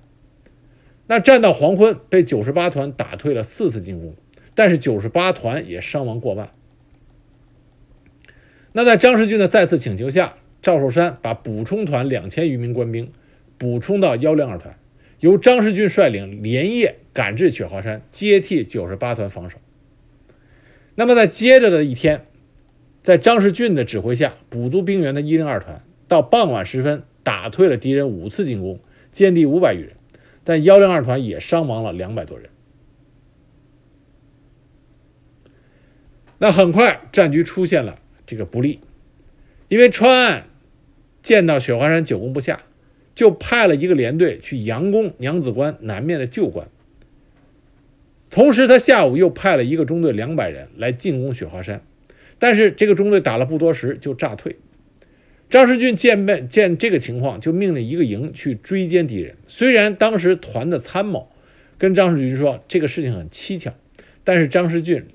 [1.05, 4.15] 那战到黄昏，被九十八团打退了四次进攻，
[4.57, 6.49] 但是九十八团也伤亡过万。
[8.71, 13.11] 那在张世俊的再次请求下，赵寿山把补充团两千余名官兵
[13.59, 14.75] 补充到幺零二团，
[15.19, 19.59] 由张世俊率领连夜赶至雪花山，接替九十八团防守。
[20.95, 22.25] 那么在接着的一天，
[23.03, 28.79] 在张世俊的指挥下，补足兵员的一零二团到傍晚时分打退了敌人五次进攻，
[29.13, 29.91] 歼敌五百余人。
[30.43, 32.49] 但幺零二团也伤亡了两百多人。
[36.37, 38.79] 那很快战局出现了这个不利，
[39.69, 40.45] 因为川岸
[41.23, 42.61] 见到雪花山久攻不下，
[43.15, 46.67] 就派了一个连队去佯攻娘子关南面的旧关。
[48.29, 51.81] 同时，他下午又派了一个中队两百人来进攻雪花山，
[52.39, 54.57] 但是这个中队打了不多时就炸退。
[55.49, 59.37] 张世俊见面见这个情况，就命令一个营去追歼敌人。
[59.47, 61.31] 虽然当时团的参谋
[61.77, 63.73] 跟张世俊说这个事情很蹊跷，
[64.25, 65.05] 但是张世俊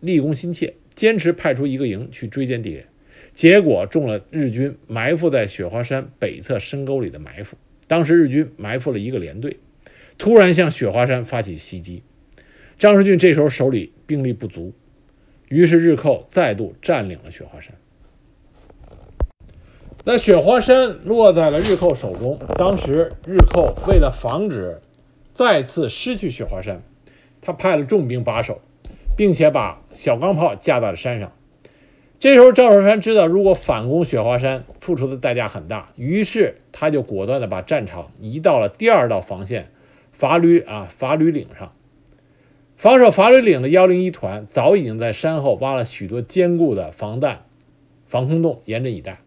[0.00, 2.84] 立功心切，坚持派出一个营去追歼敌人。
[3.32, 7.56] 结果中了日军埋伏在雪花山北侧深沟里的埋伏。
[7.86, 9.58] 当时日军埋伏了一个连队，
[10.18, 12.02] 突然向雪花山发起袭击。
[12.78, 14.72] 张世俊这时候手里兵力不足，
[15.48, 17.74] 于是日寇再度占领了雪花山。
[20.04, 22.38] 那雪花山落在了日寇手中。
[22.56, 24.80] 当时日寇为了防止
[25.34, 26.82] 再次失去雪花山，
[27.42, 28.62] 他派了重兵把守，
[29.20, 31.32] 并且把小钢炮架在了山上。
[32.20, 39.68] 这时候赵守山知道，如果反攻雪花山，付出的代价很大，于是他就果断的把战场移到了第二道防线
[40.12, 41.72] 法吕啊法吕岭上。
[42.78, 47.42] 防守法吕岭的幺零一团早已经在山后挖了许多坚固的防弹
[48.06, 49.18] 防空洞，严阵以待。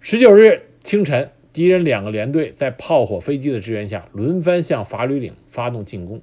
[0.00, 6.20] 十九日清晨，敌人两个连队在炮火、飞机的支援下，轮番向法吕岭发动进攻。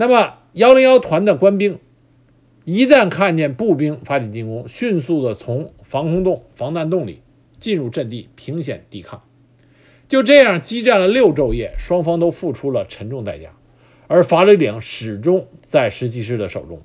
[0.00, 1.78] 那么，幺零幺团的官兵
[2.64, 7.20] 一旦看见步兵发起进攻，迅速的从防空洞、防弹洞里
[7.58, 9.22] 进入阵地，凭险抵抗。
[10.08, 13.50] 就这样激战了六昼夜，双方都付出了沉重代价，
[14.06, 16.80] 而法吕岭始终在十七师的手中。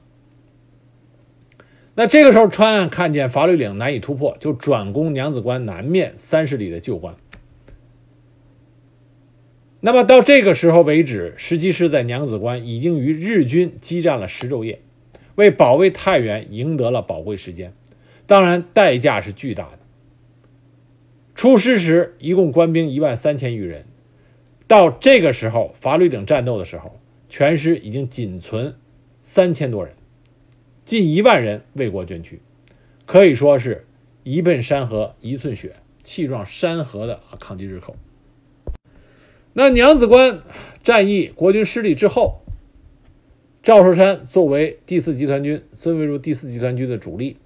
[1.94, 7.16] 那这个时候，川岸看见法吕岭难以突破，就转攻娘子关南面三十里的旧关。
[9.86, 14.80] 那么到这个时候为止，十七师在娘子关已经与日军激战了十昼夜，
[15.36, 17.72] 为保卫太原赢得了宝贵时间，
[18.26, 19.78] 当然代价是巨大的。
[21.36, 23.86] 出师时一共官兵一万三千余人，
[24.66, 28.74] 到这个时候法吕岭战斗的时候，全师已经仅存
[29.22, 29.94] 三千多人。
[30.86, 32.40] 近一万人为国捐躯，
[33.06, 33.86] 可以说是
[34.24, 37.96] 一奔山河一寸血，气壮山河的抗击日寇。
[39.58, 40.44] 那娘子关
[40.84, 42.42] 战役国军失利之后，
[43.64, 47.38] 赵寿山作为第四集团军孙维如第四集团军的主力，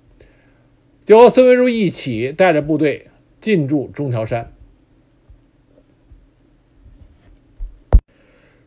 [1.05, 4.51] 就和孙维如一起带着部队进驻中条山。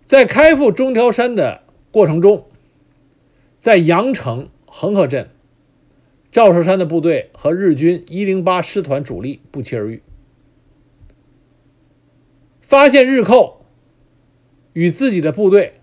[0.07, 2.46] 在开赴中条山的过程中，
[3.59, 4.48] 在阳城。
[4.74, 5.28] 恒河镇，
[6.33, 10.02] 赵寿山的部队和日军一零八师团主力不期而遇。
[12.72, 13.66] 发现日寇
[14.72, 15.74] 与自己的部队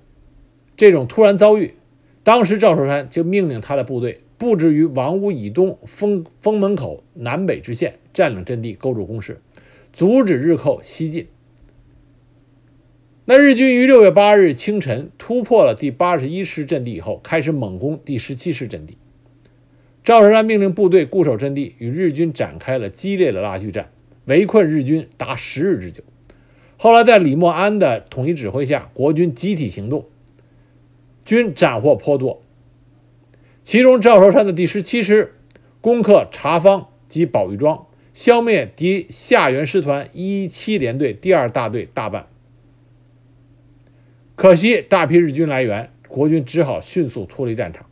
[0.76, 1.76] 这种突然遭遇，
[2.24, 9.40] 当时赵寿山就命令他的部队布置于王屋以东封封门口南北之线，占领阵地，构筑工事，
[9.94, 11.28] 阻止日寇西进。
[13.26, 18.98] 那日军于六月八日清晨突破了第八十一师阵地以后，开始猛攻第十七师阵地。
[20.04, 23.92] 赵寿山命令部队固守阵地，与日军展开了激烈的拉锯战，
[24.26, 26.02] 围困日军达十日之久。
[26.82, 30.06] 后来在李默安的统一指挥下，国军集体行动，
[31.26, 32.42] 均斩获颇多。
[33.66, 35.36] 其中赵寿山的第十七师
[35.82, 42.28] 攻克茶坊及宝玉庄，消灭敌下原师团一一七联队第二大队大半。
[44.38, 47.88] 可惜大批日军来援，国军只好迅速脱离战场，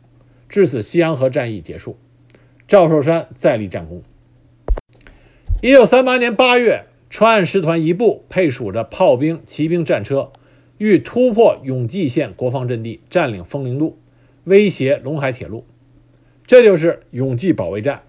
[0.48, 1.98] 至此西洋河战役结束。
[2.66, 4.02] 赵寿山再立战功。
[5.60, 10.30] 一九三八年八月，川岸师团一部配属着炮兵、骑兵战车，
[10.76, 13.96] 欲突破永济县国防阵地，占领枫林路，
[14.44, 15.64] 威胁陇海铁路。
[16.46, 18.02] 这就是永济保卫战。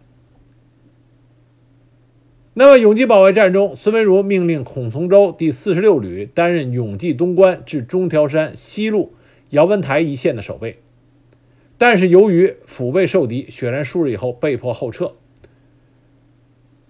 [2.53, 9.13] 那么永济保卫战中，孙维如命令孔从周第四十六旅担任永济东关至中条山西路
[9.49, 10.79] 姚文台一线的守备，
[11.77, 15.13] 但是由于腹背受敌，血战数日以后被迫后撤。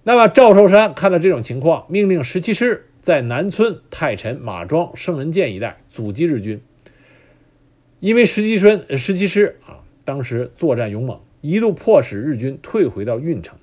[0.09, 6.61] 那么赵寿山看到这种情况，命令十七师在南村、太陈、马庄、圣人涧一带阻击日军。
[7.99, 13.59] 因为十七师十七师啊，当时作战勇猛，一度迫使日军退回到运城。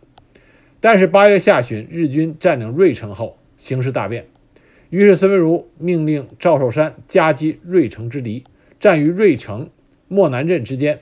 [0.78, 4.26] 但是八月下旬，日军占领芮城后，形势大变。
[4.88, 8.44] 于是孙文如命令赵寿山夹击芮城之敌，
[8.78, 9.70] 战于芮城
[10.06, 11.00] 莫南镇之间。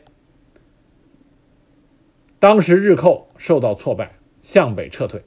[2.38, 5.20] 当时日寇受到挫败，向北撤退。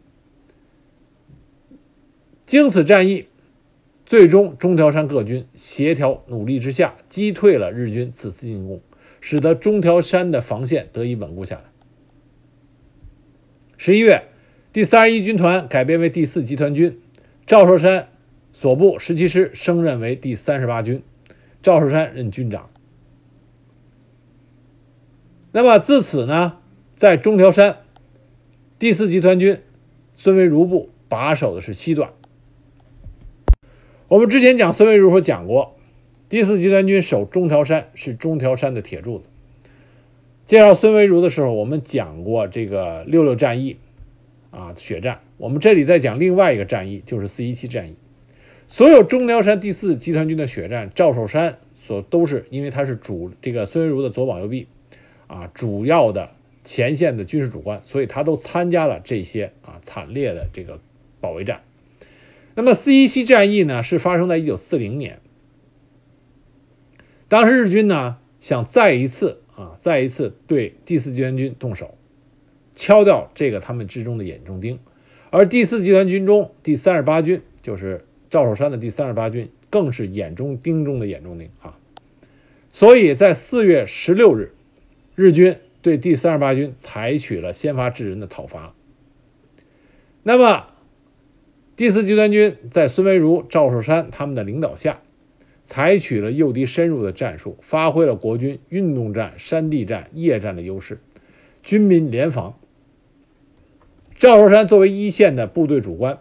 [2.47, 3.27] 经此战役，
[4.07, 8.81] 最终中条山各军协调努力之下，击退了日军此次进攻，
[9.21, 11.65] 使得中条山的防线得以稳固下来。
[13.77, 14.23] 十一月。
[14.73, 16.99] 第三十一军团改编为第四集团军，
[17.47, 18.10] 赵寿山
[18.53, 21.01] 所部十七师升任为第三十八军，
[21.63, 22.69] 赵寿山任军长。
[25.51, 26.60] 那么自此呢，
[26.95, 27.77] 在中条山，
[28.77, 29.62] 第四集团军
[30.15, 32.13] 孙维如部把守的是西段。
[34.09, 35.75] 我们之前讲孙维如时讲过，
[36.29, 39.27] 第四集团军守中条山是中条山的铁柱子。
[40.45, 43.75] 介绍孙维如的时候，我们讲过这个六六战役。
[44.49, 45.19] 啊，血战。
[45.35, 47.95] 我们这里在讲另外一个战役，就是四一七战役。
[48.69, 54.67] 所有中条山第四集团军的血战，赵寿山所都是因为他是主这个孙文如的左膀右臂，
[55.27, 56.29] 啊，主要的
[56.63, 60.79] 前线的军事主官，所以他都参加了这些啊惨烈的这个
[61.19, 61.59] 保卫战。
[62.57, 65.19] 那么四一七战役呢，是发生在一九四零年。
[67.27, 71.93] 当时日军呢想再一次啊再一次对第四集团军动手。
[72.75, 74.79] 敲掉这个他们之中的眼中钉，
[75.29, 81.77] 而第四集团军中第三十八军，就是赵守山的第三十八军，更是眼中钉中的眼中钉啊！
[82.71, 84.51] 所以在四月十六日，
[85.13, 88.73] 日军对第三十八军采取了先发制人的讨伐。
[90.23, 90.67] 那么，
[91.77, 94.99] 第四集团军在孙维如、赵寿山他们的领导下，
[95.63, 100.97] 采取了诱敌深入的战术，发挥了国军运动战、山地战、夜战的优势，
[101.61, 102.57] 军民联防。
[104.17, 106.17] 赵寿山作为一线的部队主官，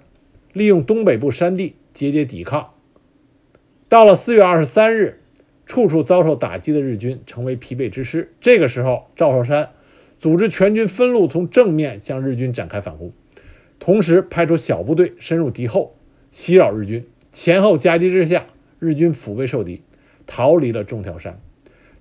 [0.52, 2.74] 利用东北部山地节节抵抗。
[3.88, 5.22] 到了四月二十三日，
[5.64, 8.30] 处处遭受打击的日军成为疲惫之师。
[8.42, 9.70] 这个时候，赵寿山
[10.18, 13.14] 组织全军分路从正面向日军展开反攻，
[13.78, 15.96] 同时派出小部队深入敌后，
[16.30, 17.06] 袭扰日军。
[17.32, 18.46] 前后夹击之下，
[18.78, 19.82] 日军腹背受敌，
[20.26, 21.38] 逃离了中条山。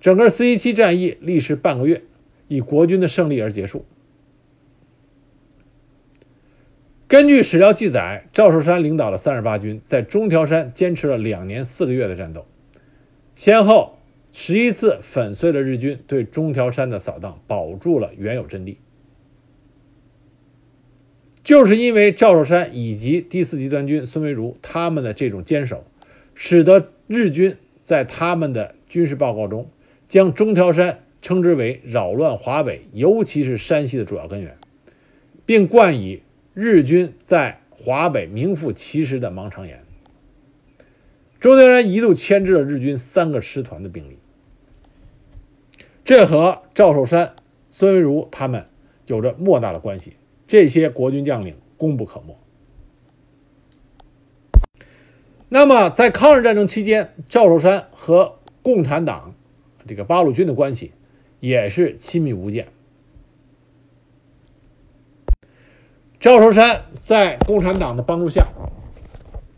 [0.00, 2.02] 整个四一七战役历时半个月，
[2.48, 3.84] 以国军的胜利而结束。
[7.08, 12.46] 根据史料记载，赵寿山领导的三十八军在中条山坚持了两年四个月的战斗，
[13.36, 13.98] 先后
[14.32, 18.78] 十一次粉碎了日军对中条山的扫荡，保住了原有阵地。
[21.46, 25.84] 就是因为赵寿山以及第四集团军孙维如他们的这种坚守，
[26.34, 29.70] 使得日军在他们的军事报告中
[30.08, 34.56] 将中条山称之为扰乱华北，尤其是山西的主要根源，
[35.46, 36.20] 并冠以。
[36.52, 39.84] 日军在华北名副其实的盲肠炎，
[41.38, 44.16] 中条山一度牵制了日军三个师团的兵力，
[46.02, 47.34] 这和赵寿山、
[47.70, 48.64] 孙维如他们
[49.06, 50.14] 有着莫大的关系。
[50.46, 52.38] 这些国军将领功不可没。
[55.48, 59.34] 那么，在抗日战争期间，赵寿山和共产党
[59.86, 60.92] 这个八路军的关系
[61.38, 62.66] 也是亲密无间。
[66.18, 68.48] 赵寿山在共产党的帮助下，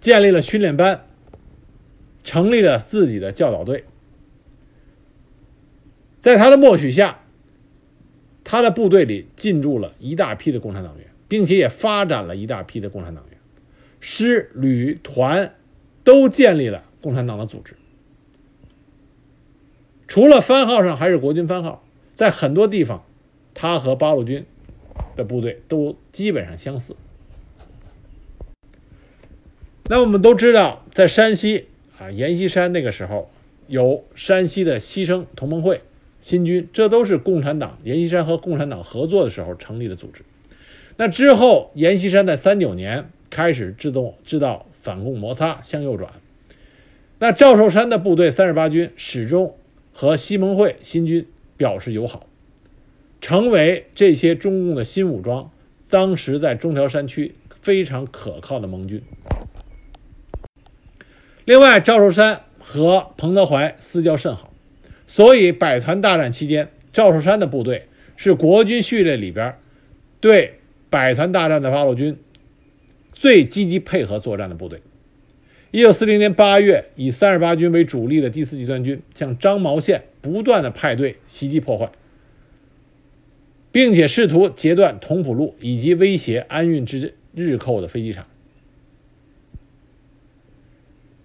[0.01, 1.07] 建立了训练班，
[2.23, 3.85] 成立了自己的教导队。
[6.19, 7.21] 在他的默许下，
[8.49, 13.39] 他的部队里进驻了一大批的共产党员，并且也发展了一大批的共产党员，
[14.01, 15.55] 师、旅、团
[16.03, 17.77] 都建立了共产党的组织。
[20.07, 23.05] 除了番号上还是国军番号，在很多地方，
[23.53, 24.47] 他和八路军。
[25.15, 26.95] 的部队都基本上相似。
[29.85, 31.67] 那我们都知道，在山西
[31.99, 33.29] 啊，阎锡山那个时候
[33.67, 35.83] 有山西的牺牲同盟会、
[36.21, 40.23] 新军，这都是共产党阎锡山和共产党合作的时候成立的组织。
[40.97, 46.13] 那之后，阎锡山在三九年开始制动制造反共摩擦，向右转。
[47.21, 49.57] 那赵寿山的部队三十八军始终
[49.93, 52.27] 和西盟会新军表示友好。
[53.21, 55.51] 成为这些中共的新武装，
[55.91, 59.03] 当时在中条山区非常可靠的盟军。
[61.45, 64.48] 另外，赵寿山和彭德怀私交甚好，
[65.09, 67.87] 所以百团大战期间，赵寿山的部队
[68.17, 69.57] 是国军序列里边
[70.21, 72.19] 对百团大战的八路军
[73.13, 74.81] 最积极配合作战的部队。
[75.71, 81.91] 一九四零年八月，以三十八军为主力的第四集团军向张毛县不断的派队袭击破坏，
[83.73, 88.27] 并且试图截断同蒲路以及威胁安运之日寇的飞机场。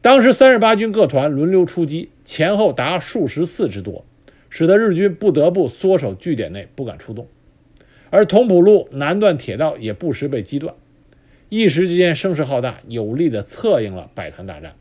[0.03, 4.03] 当时三十八军各团轮流出击，前后达数十次之多，
[4.49, 7.29] 使得日军不得不缩守据点内，不敢出动。
[8.09, 10.75] 而同蒲路南段铁道也不时被击断，
[11.47, 14.73] 一时之间声势浩大，有力的策应了百团大战。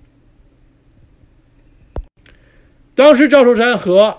[2.97, 4.19] 当时赵寿山和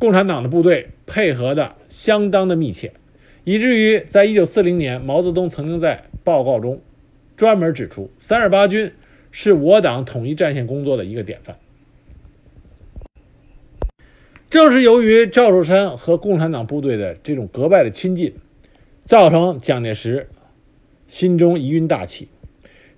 [0.00, 2.92] 共产党的部队配合的相当的密切，
[3.44, 6.80] 以至于在一九四零年，毛泽东曾经在报告中
[7.36, 8.92] 专门指出，三十八军。
[9.32, 11.56] 是我党统一战线工作的一个典范。
[14.50, 18.34] 正是由于赵寿山和共产党部队的这种格外的亲近，
[19.04, 20.28] 造成蒋介石
[21.08, 22.28] 心中疑云大起。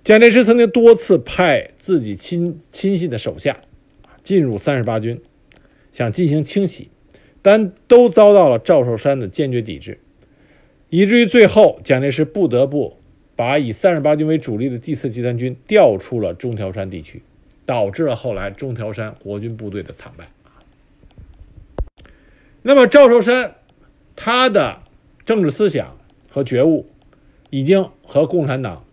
[0.03, 3.61] 蒋介石曾经多次派自己亲亲信的手下
[4.23, 5.21] 进入三十八军，
[5.93, 6.89] 想进行清洗，
[7.41, 9.99] 但都遭到了赵寿山的坚决抵制，
[10.89, 12.97] 以至于最后蒋介石不得不。
[13.35, 17.21] 把以三十八军为主力的第四集团军调出了中条山地区，
[17.65, 20.29] 导致了后来中条山国军部队的惨败。
[22.61, 23.55] 那么赵寿山，
[24.15, 24.79] 他的
[25.25, 25.97] 政治思想
[26.31, 26.87] 和觉悟
[27.49, 28.85] 已经和共产党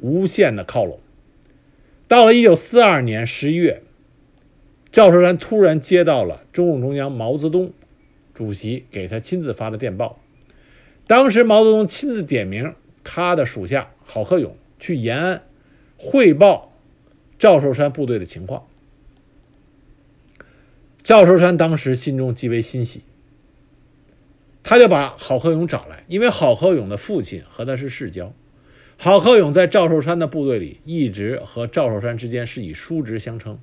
[0.00, 0.98] 无限的靠拢。
[2.08, 3.82] 到了一九四二年十一月，
[4.90, 7.72] 赵寿山突然接到了中共中央毛泽东
[8.34, 10.18] 主席给他亲自发的电报，
[11.06, 12.74] 当时毛泽东亲自点名。
[13.08, 15.42] 他的属下郝克勇去延安
[15.96, 16.72] 汇报
[17.38, 18.66] 赵寿山部队的情况。
[21.04, 23.02] 赵寿山当时心中极为欣喜，
[24.64, 28.34] 他就把郝克勇找来，因为郝克勇的父亲和他是世交。
[28.98, 33.60] 郝克勇在赵寿山的部队里一直和赵寿山之间是以叔侄相称。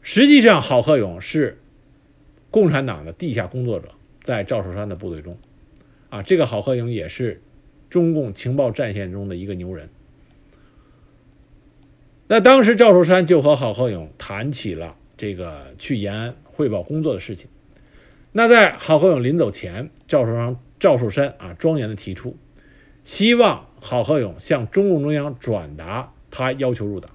[0.00, 1.58] 实际上，郝克勇是
[2.52, 3.88] 共产党的地下工作者，
[4.22, 5.36] 在赵寿山的部队中，
[6.08, 7.42] 啊，这个郝克勇也是。
[7.90, 9.90] 中共情报战线中的一个牛人。
[12.28, 17.48] 那当时赵树山就和郝克勇谈起了这个去延安汇报工作的事情。
[18.32, 22.36] 那在郝克勇临走前，赵树山赵树山啊庄严的提出，
[23.04, 27.10] 希望郝克勇向中共中央转达他要求入党，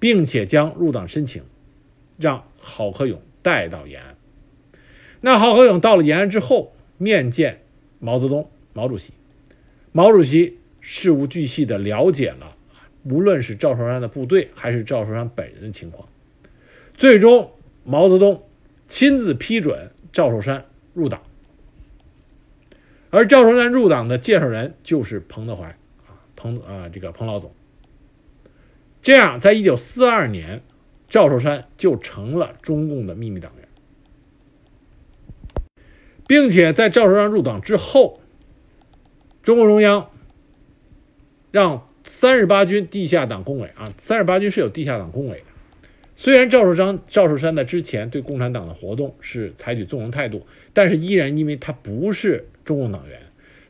[0.00, 1.42] 并且将入党申请
[2.16, 4.16] 让郝克勇带到延安。
[5.20, 7.60] 那郝克勇到了延安之后，面见
[7.98, 9.12] 毛泽东毛主席。
[9.96, 12.54] 毛主席事无巨细地了解了，
[13.04, 16.06] 无论是赵寿山的部队还是赵寿山本人的情况，
[16.98, 17.50] 最终
[17.82, 18.42] 毛泽东
[18.88, 21.22] 亲自批准赵寿山入党，
[23.08, 25.68] 而赵寿山入党的介绍人就是彭德怀
[26.06, 27.54] 啊，彭啊这个彭老总。
[29.00, 30.60] 这样，在一九四二年，
[31.08, 33.66] 赵寿山就成了中共的秘密党员，
[36.26, 38.20] 并且在赵寿山入党之后。
[39.46, 40.10] 中共中央
[41.52, 45.44] 让三十八军地下党工委啊，三十八军是有地下党工委的。
[46.16, 53.20] 虽然赵寿山赵寿山在之前对共产党的活动是采取纵容态度，但是依然因为他不是中共党员，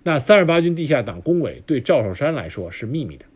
[0.02, 3.26] 那三十八军地下党工委对赵寿山来说是秘密的。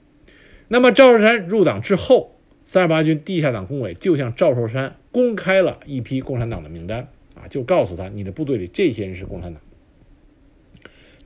[0.68, 9.61] 那么赵寿山入党之后，三十八军地下党工委就向赵寿山公开了一批共产党的名单啊，就告诉他你的部队里这些人是共产党。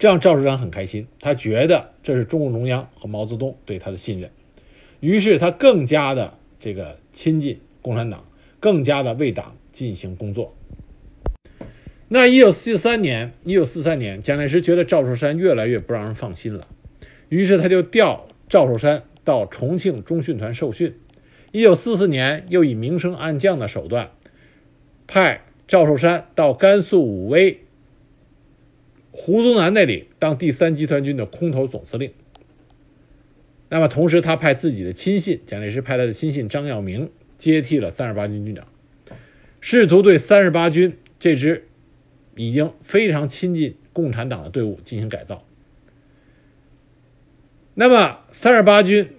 [0.05, 4.29] 这让赵寿山很开心，他觉得这是中共中央和毛泽东对他的信任，
[5.01, 8.27] 于是他更加的这个亲近共产党，
[8.61, 10.55] 更加的为党进行工作。
[12.09, 16.69] 那一九四三年，一九四三年，蒋介石觉得赵寿山越来越不让人放心了，
[17.31, 20.97] 于是他就调赵寿山到重庆中训团受训。
[21.51, 24.11] 一九四四年，又以明升暗降的手段，
[25.07, 27.61] 派赵寿山到甘肃武威。
[29.17, 32.13] 胡宗南那里当第三集团军的空头总司令。
[33.69, 38.67] 那么同时，他派自己的亲信蒋介石派他的亲信张耀明接替了三十八军军长，
[39.61, 41.69] 试图对三十八军这支
[42.35, 45.47] 已经非常亲近共产党的队伍进行改造。
[47.75, 49.11] 那么三十八军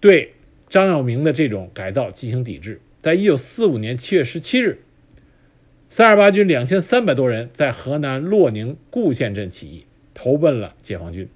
[0.00, 0.32] 对
[0.70, 4.78] 张耀明的这种改造进行抵制，在一九四五年七月十七日。
[5.88, 11.28] 三十八军两千三百多人在河南洛宁固县镇起义，投奔了解放军。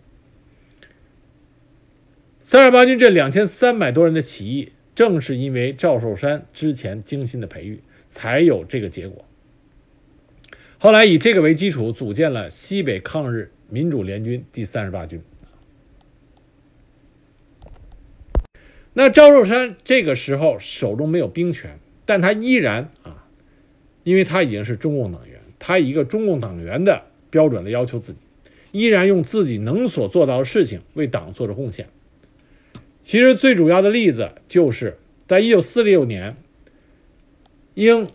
[2.40, 9.24] 三二八军这两千三百多人的起义，正是因为赵寿山之前精心的培育，才有这个结果。
[10.78, 15.22] 后来以这个为基础，组建了西北抗日民主联军第三十八军。
[18.92, 23.19] 那赵寿山这个时候手中没有兵权，但他依然啊，
[24.10, 28.18] 因为他已经是中共党员，他以一个中共党员的标准来要求自己，
[28.72, 31.86] 依然用自己能所做到的事情为党做着贡献。
[33.04, 34.98] 其实最主要的例子就是
[35.28, 36.34] 在一九四六年，
[37.74, 38.08] 应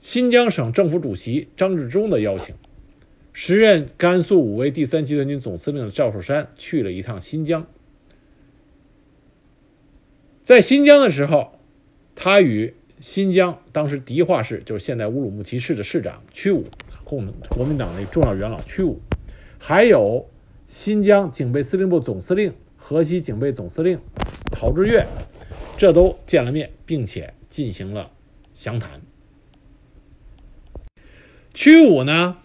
[0.00, 2.56] 新疆省政府主席张治中的邀请，
[3.32, 7.68] 时任甘肃武威第三集团军总司令的赵寿山去了一趟新疆。
[10.44, 11.52] 在新疆的时候，
[12.16, 16.64] 他与新疆当时迪化市，就是现在乌鲁木齐市的市长屈武，
[17.04, 19.00] 共国民党的重要元老屈武，
[19.58, 20.28] 还有
[20.66, 24.00] 新疆警备司令部总司令、河西警备总司令
[24.50, 25.06] 陶峙岳，
[25.76, 28.10] 这都见了面，并且进行了
[28.52, 29.02] 详谈。
[31.52, 32.38] 屈武呢，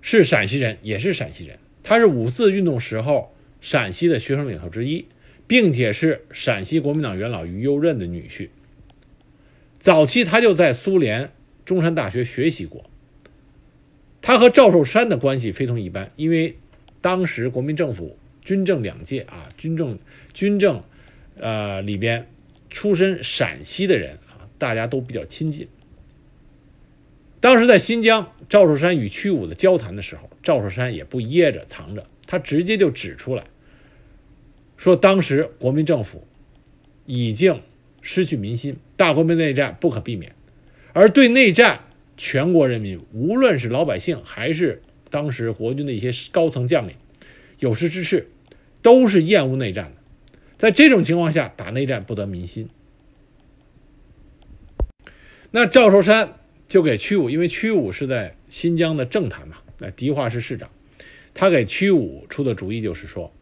[0.00, 5.06] 是陕西人，也是陕西人，他是五四运动时候陕西的学生领袖之一。
[5.48, 8.50] 并且是陕西国民党元老于右任的女婿。
[9.88, 11.32] 早期他就在苏联
[11.64, 12.84] 中山大学学习过。
[14.20, 16.58] 他和赵寿山的关系非同一般，因为
[17.00, 19.98] 当时国民政府军政两界啊，军政
[20.34, 20.82] 军政，
[21.40, 22.26] 呃里边
[22.68, 25.68] 出身陕西的人啊，大家都比较亲近。
[27.40, 33.44] 当时在新疆，赵寿山与屈武的交谈的时候，赵寿山也不掖着藏着，他直接就指出来。
[34.76, 36.26] 说当时国民政府
[37.06, 37.62] 已经
[38.02, 40.34] 失去民心，大规模内战不可避免，
[40.92, 41.80] 而对内战，
[42.16, 46.96] 全国人民无论是老百姓还是当时国军的一些高层将领、
[47.60, 48.28] 有识之士，
[48.82, 49.92] 都是厌恶内战的。
[50.58, 52.68] 在这种情况下，打内战不得民心。
[55.52, 56.34] 那赵寿山
[56.68, 60.68] 就给屈武，因为屈武是在新疆的政坛嘛，那迪化市市长，
[61.34, 63.32] 他给屈武出的主意就是说。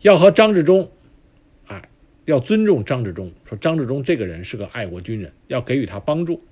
[0.00, 0.90] 要和张治中，
[2.28, 3.32] 要尊重张治中。
[3.48, 6.42] 说张治中这个人是个爱国军人，要给予他帮助。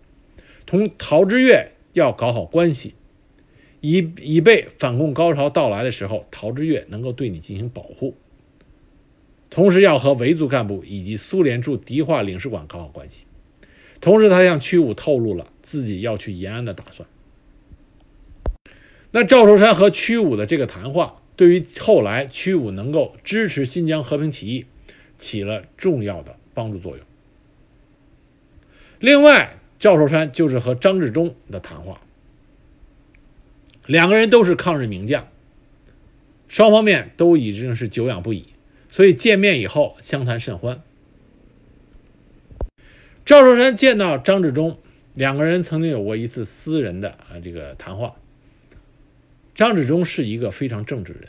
[0.65, 2.95] 同陶峙岳要搞好关系，
[3.83, 8.17] 以以备反共高潮到来的时候，陶峙岳能够对你进行保护。
[9.51, 13.25] 同时要和维族干部以及苏联驻迪化领事馆搞好关系。
[14.01, 17.07] 同时，他向屈武透露了自己要去延安的打算。
[19.11, 21.21] 那赵寿山和屈武的这个谈话。
[21.37, 24.65] 对于后来屈武能够支持新疆和平起义，
[25.19, 27.07] 起了重要的帮助作用。
[28.99, 32.01] 另外，赵寿山就是和张治中的谈话，
[33.87, 35.29] 两个人都是抗日名将，
[36.49, 38.47] 双方面都已经是久仰不已，
[38.91, 40.81] 所以见面以后相谈甚欢。
[43.25, 44.79] 赵寿山见到张治中，
[45.13, 48.15] 两个人曾经有过一次私人的啊这个谈话。
[49.55, 51.29] 张治中是一个非常正直的人，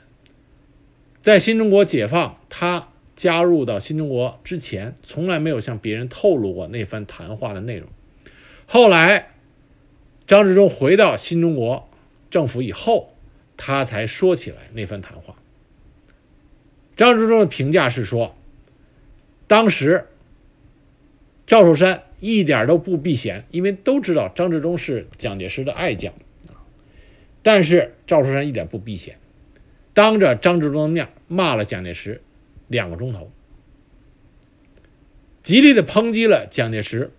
[1.22, 7.90] 在新中国解放，他加入到新中国之前，从来没有向别人透露过那番谈话的内容。
[8.68, 9.32] 后来，
[10.28, 11.90] 张治中回到新中国
[12.30, 13.14] 政府以后，
[13.58, 15.36] 他才说起来那番谈话。
[16.96, 18.36] 张治中的评价是说，
[19.48, 20.06] 当时
[21.48, 26.14] 赵寿山一点都不避嫌，因为都知道张治中是蒋介石的爱将。
[27.42, 29.18] 但是赵寿山一点不避嫌，
[29.94, 32.22] 当着张治中的面骂了蒋介石
[32.68, 33.32] 两个钟头，
[35.44, 37.12] 极力的抨击了蒋介石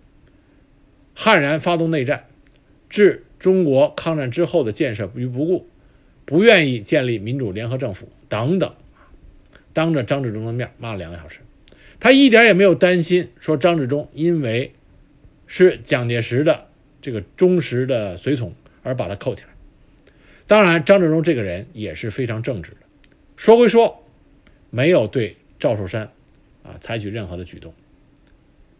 [1.15, 2.25] 悍然发动内战，
[2.89, 5.67] 置中国抗战之后的建设于不顾，
[6.25, 8.73] 不愿意建立民主联合政府等等，
[9.73, 11.39] 当着张治中的面骂了两个小时，
[11.99, 14.73] 他一点也没有担心说张治中因为
[15.47, 16.67] 是蒋介石的
[17.01, 19.49] 这个忠实的随从而把他扣起来。
[20.47, 22.77] 当然，张治中这个人也是非常正直的。
[23.35, 24.03] 说归说，
[24.69, 26.11] 没有对赵寿山
[26.63, 27.73] 啊采取任何的举动，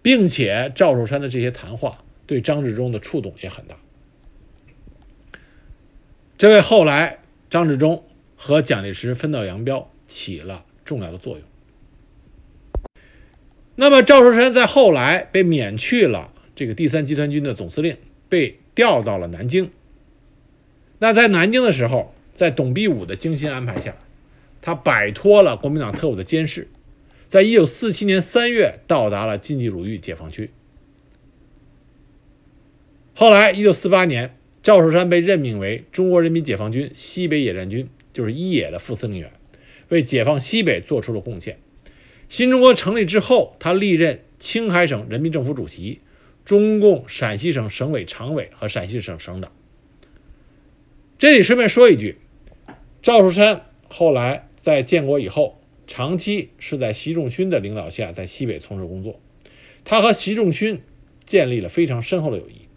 [0.02, 3.76] 并且赵寿山的这些谈话对张治中的触动也很大。
[6.38, 7.20] 这位后来
[7.50, 8.04] 张治中
[8.38, 11.44] 和蒋介石分道扬镳起了重要的作用。
[13.76, 19.72] 那么，赵寿山在后来被免去了这个第三集团军的总司令，被调到了南京。
[20.98, 23.96] 那在南京的时候，在董必武的精心安排下，
[24.62, 26.68] 他摆脱了国民党特务的监视，
[27.30, 30.50] 在一九四七年三月到达了晋冀鲁豫解放区。
[33.14, 39.32] 后来，一九四八年，赵树山被任命为中国人民解放军西北野战军，就是一野的副司令员，
[39.90, 41.58] 为解放西北做出了贡献。
[42.30, 46.00] 新中国成立之后，他历任青海省人民政府主席、
[46.46, 49.52] 中共陕西省省委常委和陕西省省长。
[51.18, 52.18] 这里顺便说一句，
[53.02, 59.20] 赵树山后来在建国以后，长期是在习仲勋的领导下在西北从事工作。
[59.84, 60.82] 他和习仲勋
[61.26, 62.68] 建立了非常深厚的友谊。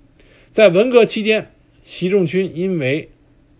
[0.52, 1.50] 在文革期间，
[1.84, 3.10] 习仲勋因为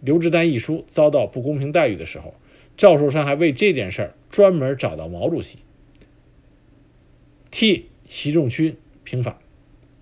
[0.01, 2.35] 刘志丹一书遭到不公平待遇的时候，
[2.79, 5.59] 赵寿山还为这件事儿专门找到毛主席，
[7.51, 9.37] 替习仲勋平反。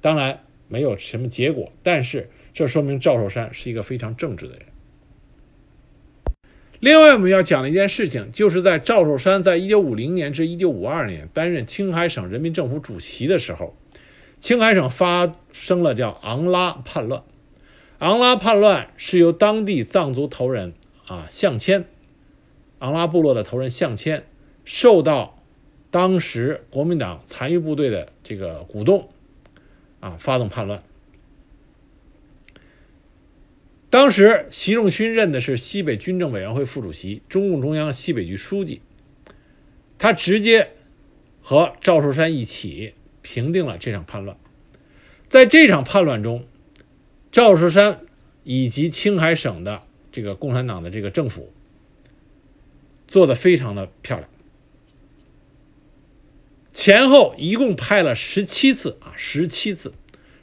[0.00, 4.66] 当然没有什么结果，但是这说明赵寿山是一个非常正直的人。
[6.80, 13.76] 另外，我们要讲的一件事情，就是在赵寿山在1950年至1952年担任青海省人民政府主席的时候，
[14.40, 17.22] 青海省发生了叫昂拉叛乱。
[17.98, 20.72] 昂拉叛乱是由当地藏族头人
[21.06, 21.84] 啊向谦，
[22.78, 24.24] 昂拉部落的头人向谦，
[24.64, 25.38] 受到
[25.90, 29.10] 当时国民党残余部队的这个鼓动，
[30.00, 30.82] 啊发动叛乱。
[33.90, 38.82] 当时，习仲勋任的是西北军政委员会副主席、中共中央西北局书记，
[39.98, 40.70] 他直接
[41.42, 44.36] 和赵树山一起平定了这场叛乱。
[45.28, 46.46] 在这场叛乱中，
[47.32, 48.02] 赵树山
[48.44, 49.82] 以及青海省的
[50.12, 51.52] 这个共产党的这个政府
[53.08, 54.30] 做的非常的漂亮，
[56.72, 59.92] 前后一共派了十七次啊，十七次，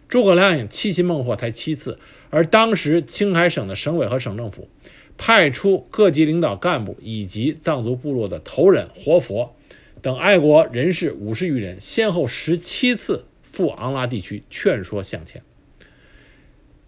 [0.10, 1.98] 诸葛亮影七擒孟获才七次。
[2.30, 4.70] 而当时青海省的省委和省政府
[5.18, 9.56] 派出各级领导干部以及藏族部落的头人、活佛
[10.02, 15.42] 等爱国人士五十余人，先后十七次赴昂拉地区劝说向前。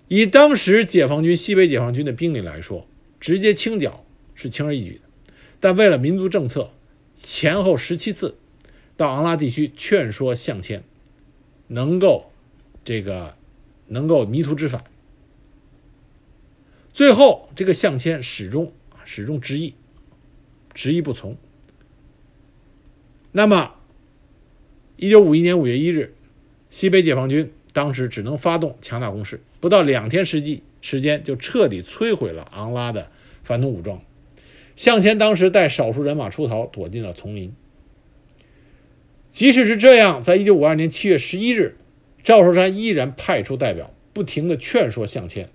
[0.07, 2.87] 以当时解放军西北解放军的兵力来说，
[3.19, 5.33] 直接清剿是轻而易举的。
[5.59, 6.71] 但为了民族政策，
[7.21, 8.35] 前后十七次
[8.95, 10.83] 到昂拉地区劝说向前，
[11.67, 12.31] 能够
[12.85, 13.35] 这个
[13.87, 14.83] 能够迷途知返。
[16.99, 18.73] 最后，这个向谦始终
[19.05, 19.73] 始终执意，
[20.73, 21.37] 执意不从。
[23.31, 23.75] 那么，
[24.97, 26.13] 一九五一年五月一日，
[26.69, 33.09] 西北解放军当时只能发动强大攻势，不到两天时机时间就彻底摧毁了昂拉的
[33.45, 34.01] 反动武装。
[34.75, 37.53] 向谦当时带少数人马出逃，躲进了丛林。
[39.31, 41.77] 即使是这样，在一九五二年七月十一日，
[42.25, 45.47] 赵寿山依然派出代表，不停的劝说向谦。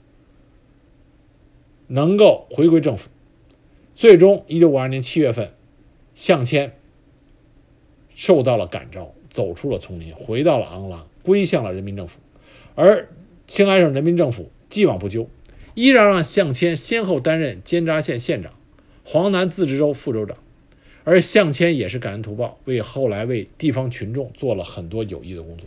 [1.86, 3.08] 能够回归政府，
[3.94, 5.50] 最终，一九五二年七月份，
[6.14, 6.76] 向谦
[8.14, 12.18] 受到了感召，走出了丛林，回到了昂拉，归向了人民政府。
[12.74, 13.08] 而
[13.46, 15.28] 青海省人民政府既往不咎，
[15.74, 18.52] 依然让向谦先后担任尖扎县县长、
[19.04, 20.38] 黄南自治州副州长。
[21.06, 25.66] 而向谦也是感恩图报，为后来为地方群众做了很多有益的工作。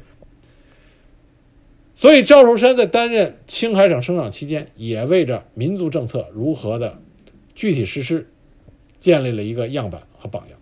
[2.00, 7.02] 所以，赵寿山在担任青海省省长期间，也为着民族政策如何的
[7.56, 8.30] 具体实施，
[9.00, 10.60] 建立了一个样板和榜样。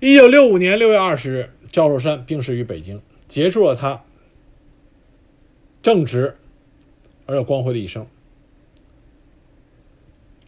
[0.00, 4.02] 一九六五年六月二十日，赵寿山病逝于北京，结束了他
[5.84, 6.34] 正直
[7.26, 8.08] 而又光辉的一生。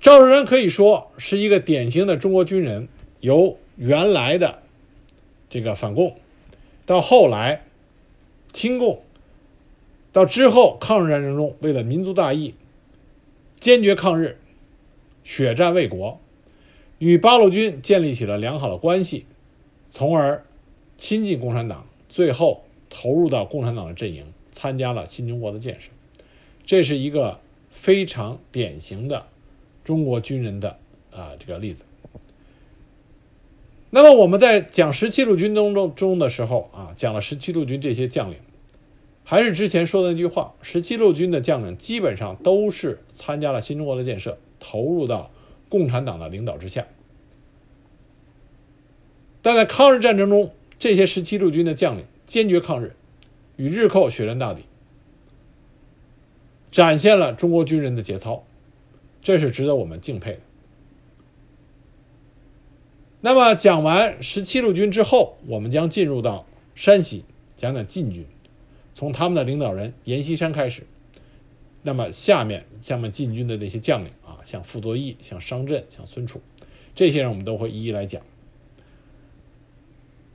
[0.01, 2.89] 赵寿山可以说是一个典型的中国军人，
[3.20, 4.62] 由原来的
[5.49, 6.16] 这个反共，
[6.85, 7.62] 到后来。
[8.53, 9.03] 亲共，
[10.12, 12.55] 到之后抗日战争中，为了民族大义，
[13.61, 14.38] 坚决抗日，
[15.24, 16.20] 血战卫国，
[16.99, 19.26] 与八路军建立起了良好的关系，
[19.90, 20.44] 从而
[20.96, 25.90] 亲近共产党，最后投入到共产党的阵营，参加了新中国的建设。
[26.64, 27.40] 这是一个
[27.70, 29.26] 非常典型的
[29.84, 30.78] 中国军人的
[31.11, 31.84] 啊这个例子。
[33.91, 38.36] 那么我们在讲十七路军中中中的时候啊，讲了十七路军这些将领，
[39.24, 45.30] 还是之前说的那句话：十七路军的将领基本上都是参加了新中国的建设，投入到
[45.70, 46.86] 共产党的领导之下。
[49.41, 52.95] 但在抗日战争中，这些十七路军的将领坚决抗日，
[53.57, 54.64] 与日寇血战到底，
[56.70, 58.45] 展现了中国军人的节操，
[59.22, 60.41] 这是值得我们敬佩的。
[63.21, 66.47] 那么讲完十七路军之后，我们将进入到
[66.77, 67.25] 山西，
[67.57, 68.25] 讲讲晋军，
[68.95, 70.87] 从他们的领导人阎锡山开始。
[71.83, 76.41] 那么下面下面晋军的那些将领啊，像傅作义、像商震、像孙楚，
[76.95, 78.23] 这些人我们都会一一来讲。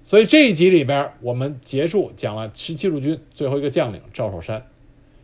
[0.05, 4.67] 所以这一集里边，我们结束讲了十七路军最后一个将领赵守山，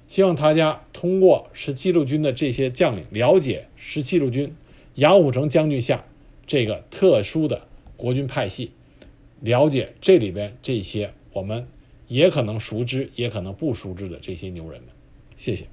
[0.07, 4.55] 希望大家通过十七路军的这些将领，了解十七路军
[4.95, 6.05] 杨虎城将军下。
[6.49, 8.71] 这个特殊的国军派系，
[9.39, 11.67] 了解这里边这些我们
[12.07, 14.89] 也可能熟知，也可能不熟知的这些牛人们。
[15.37, 15.67] 谢谢。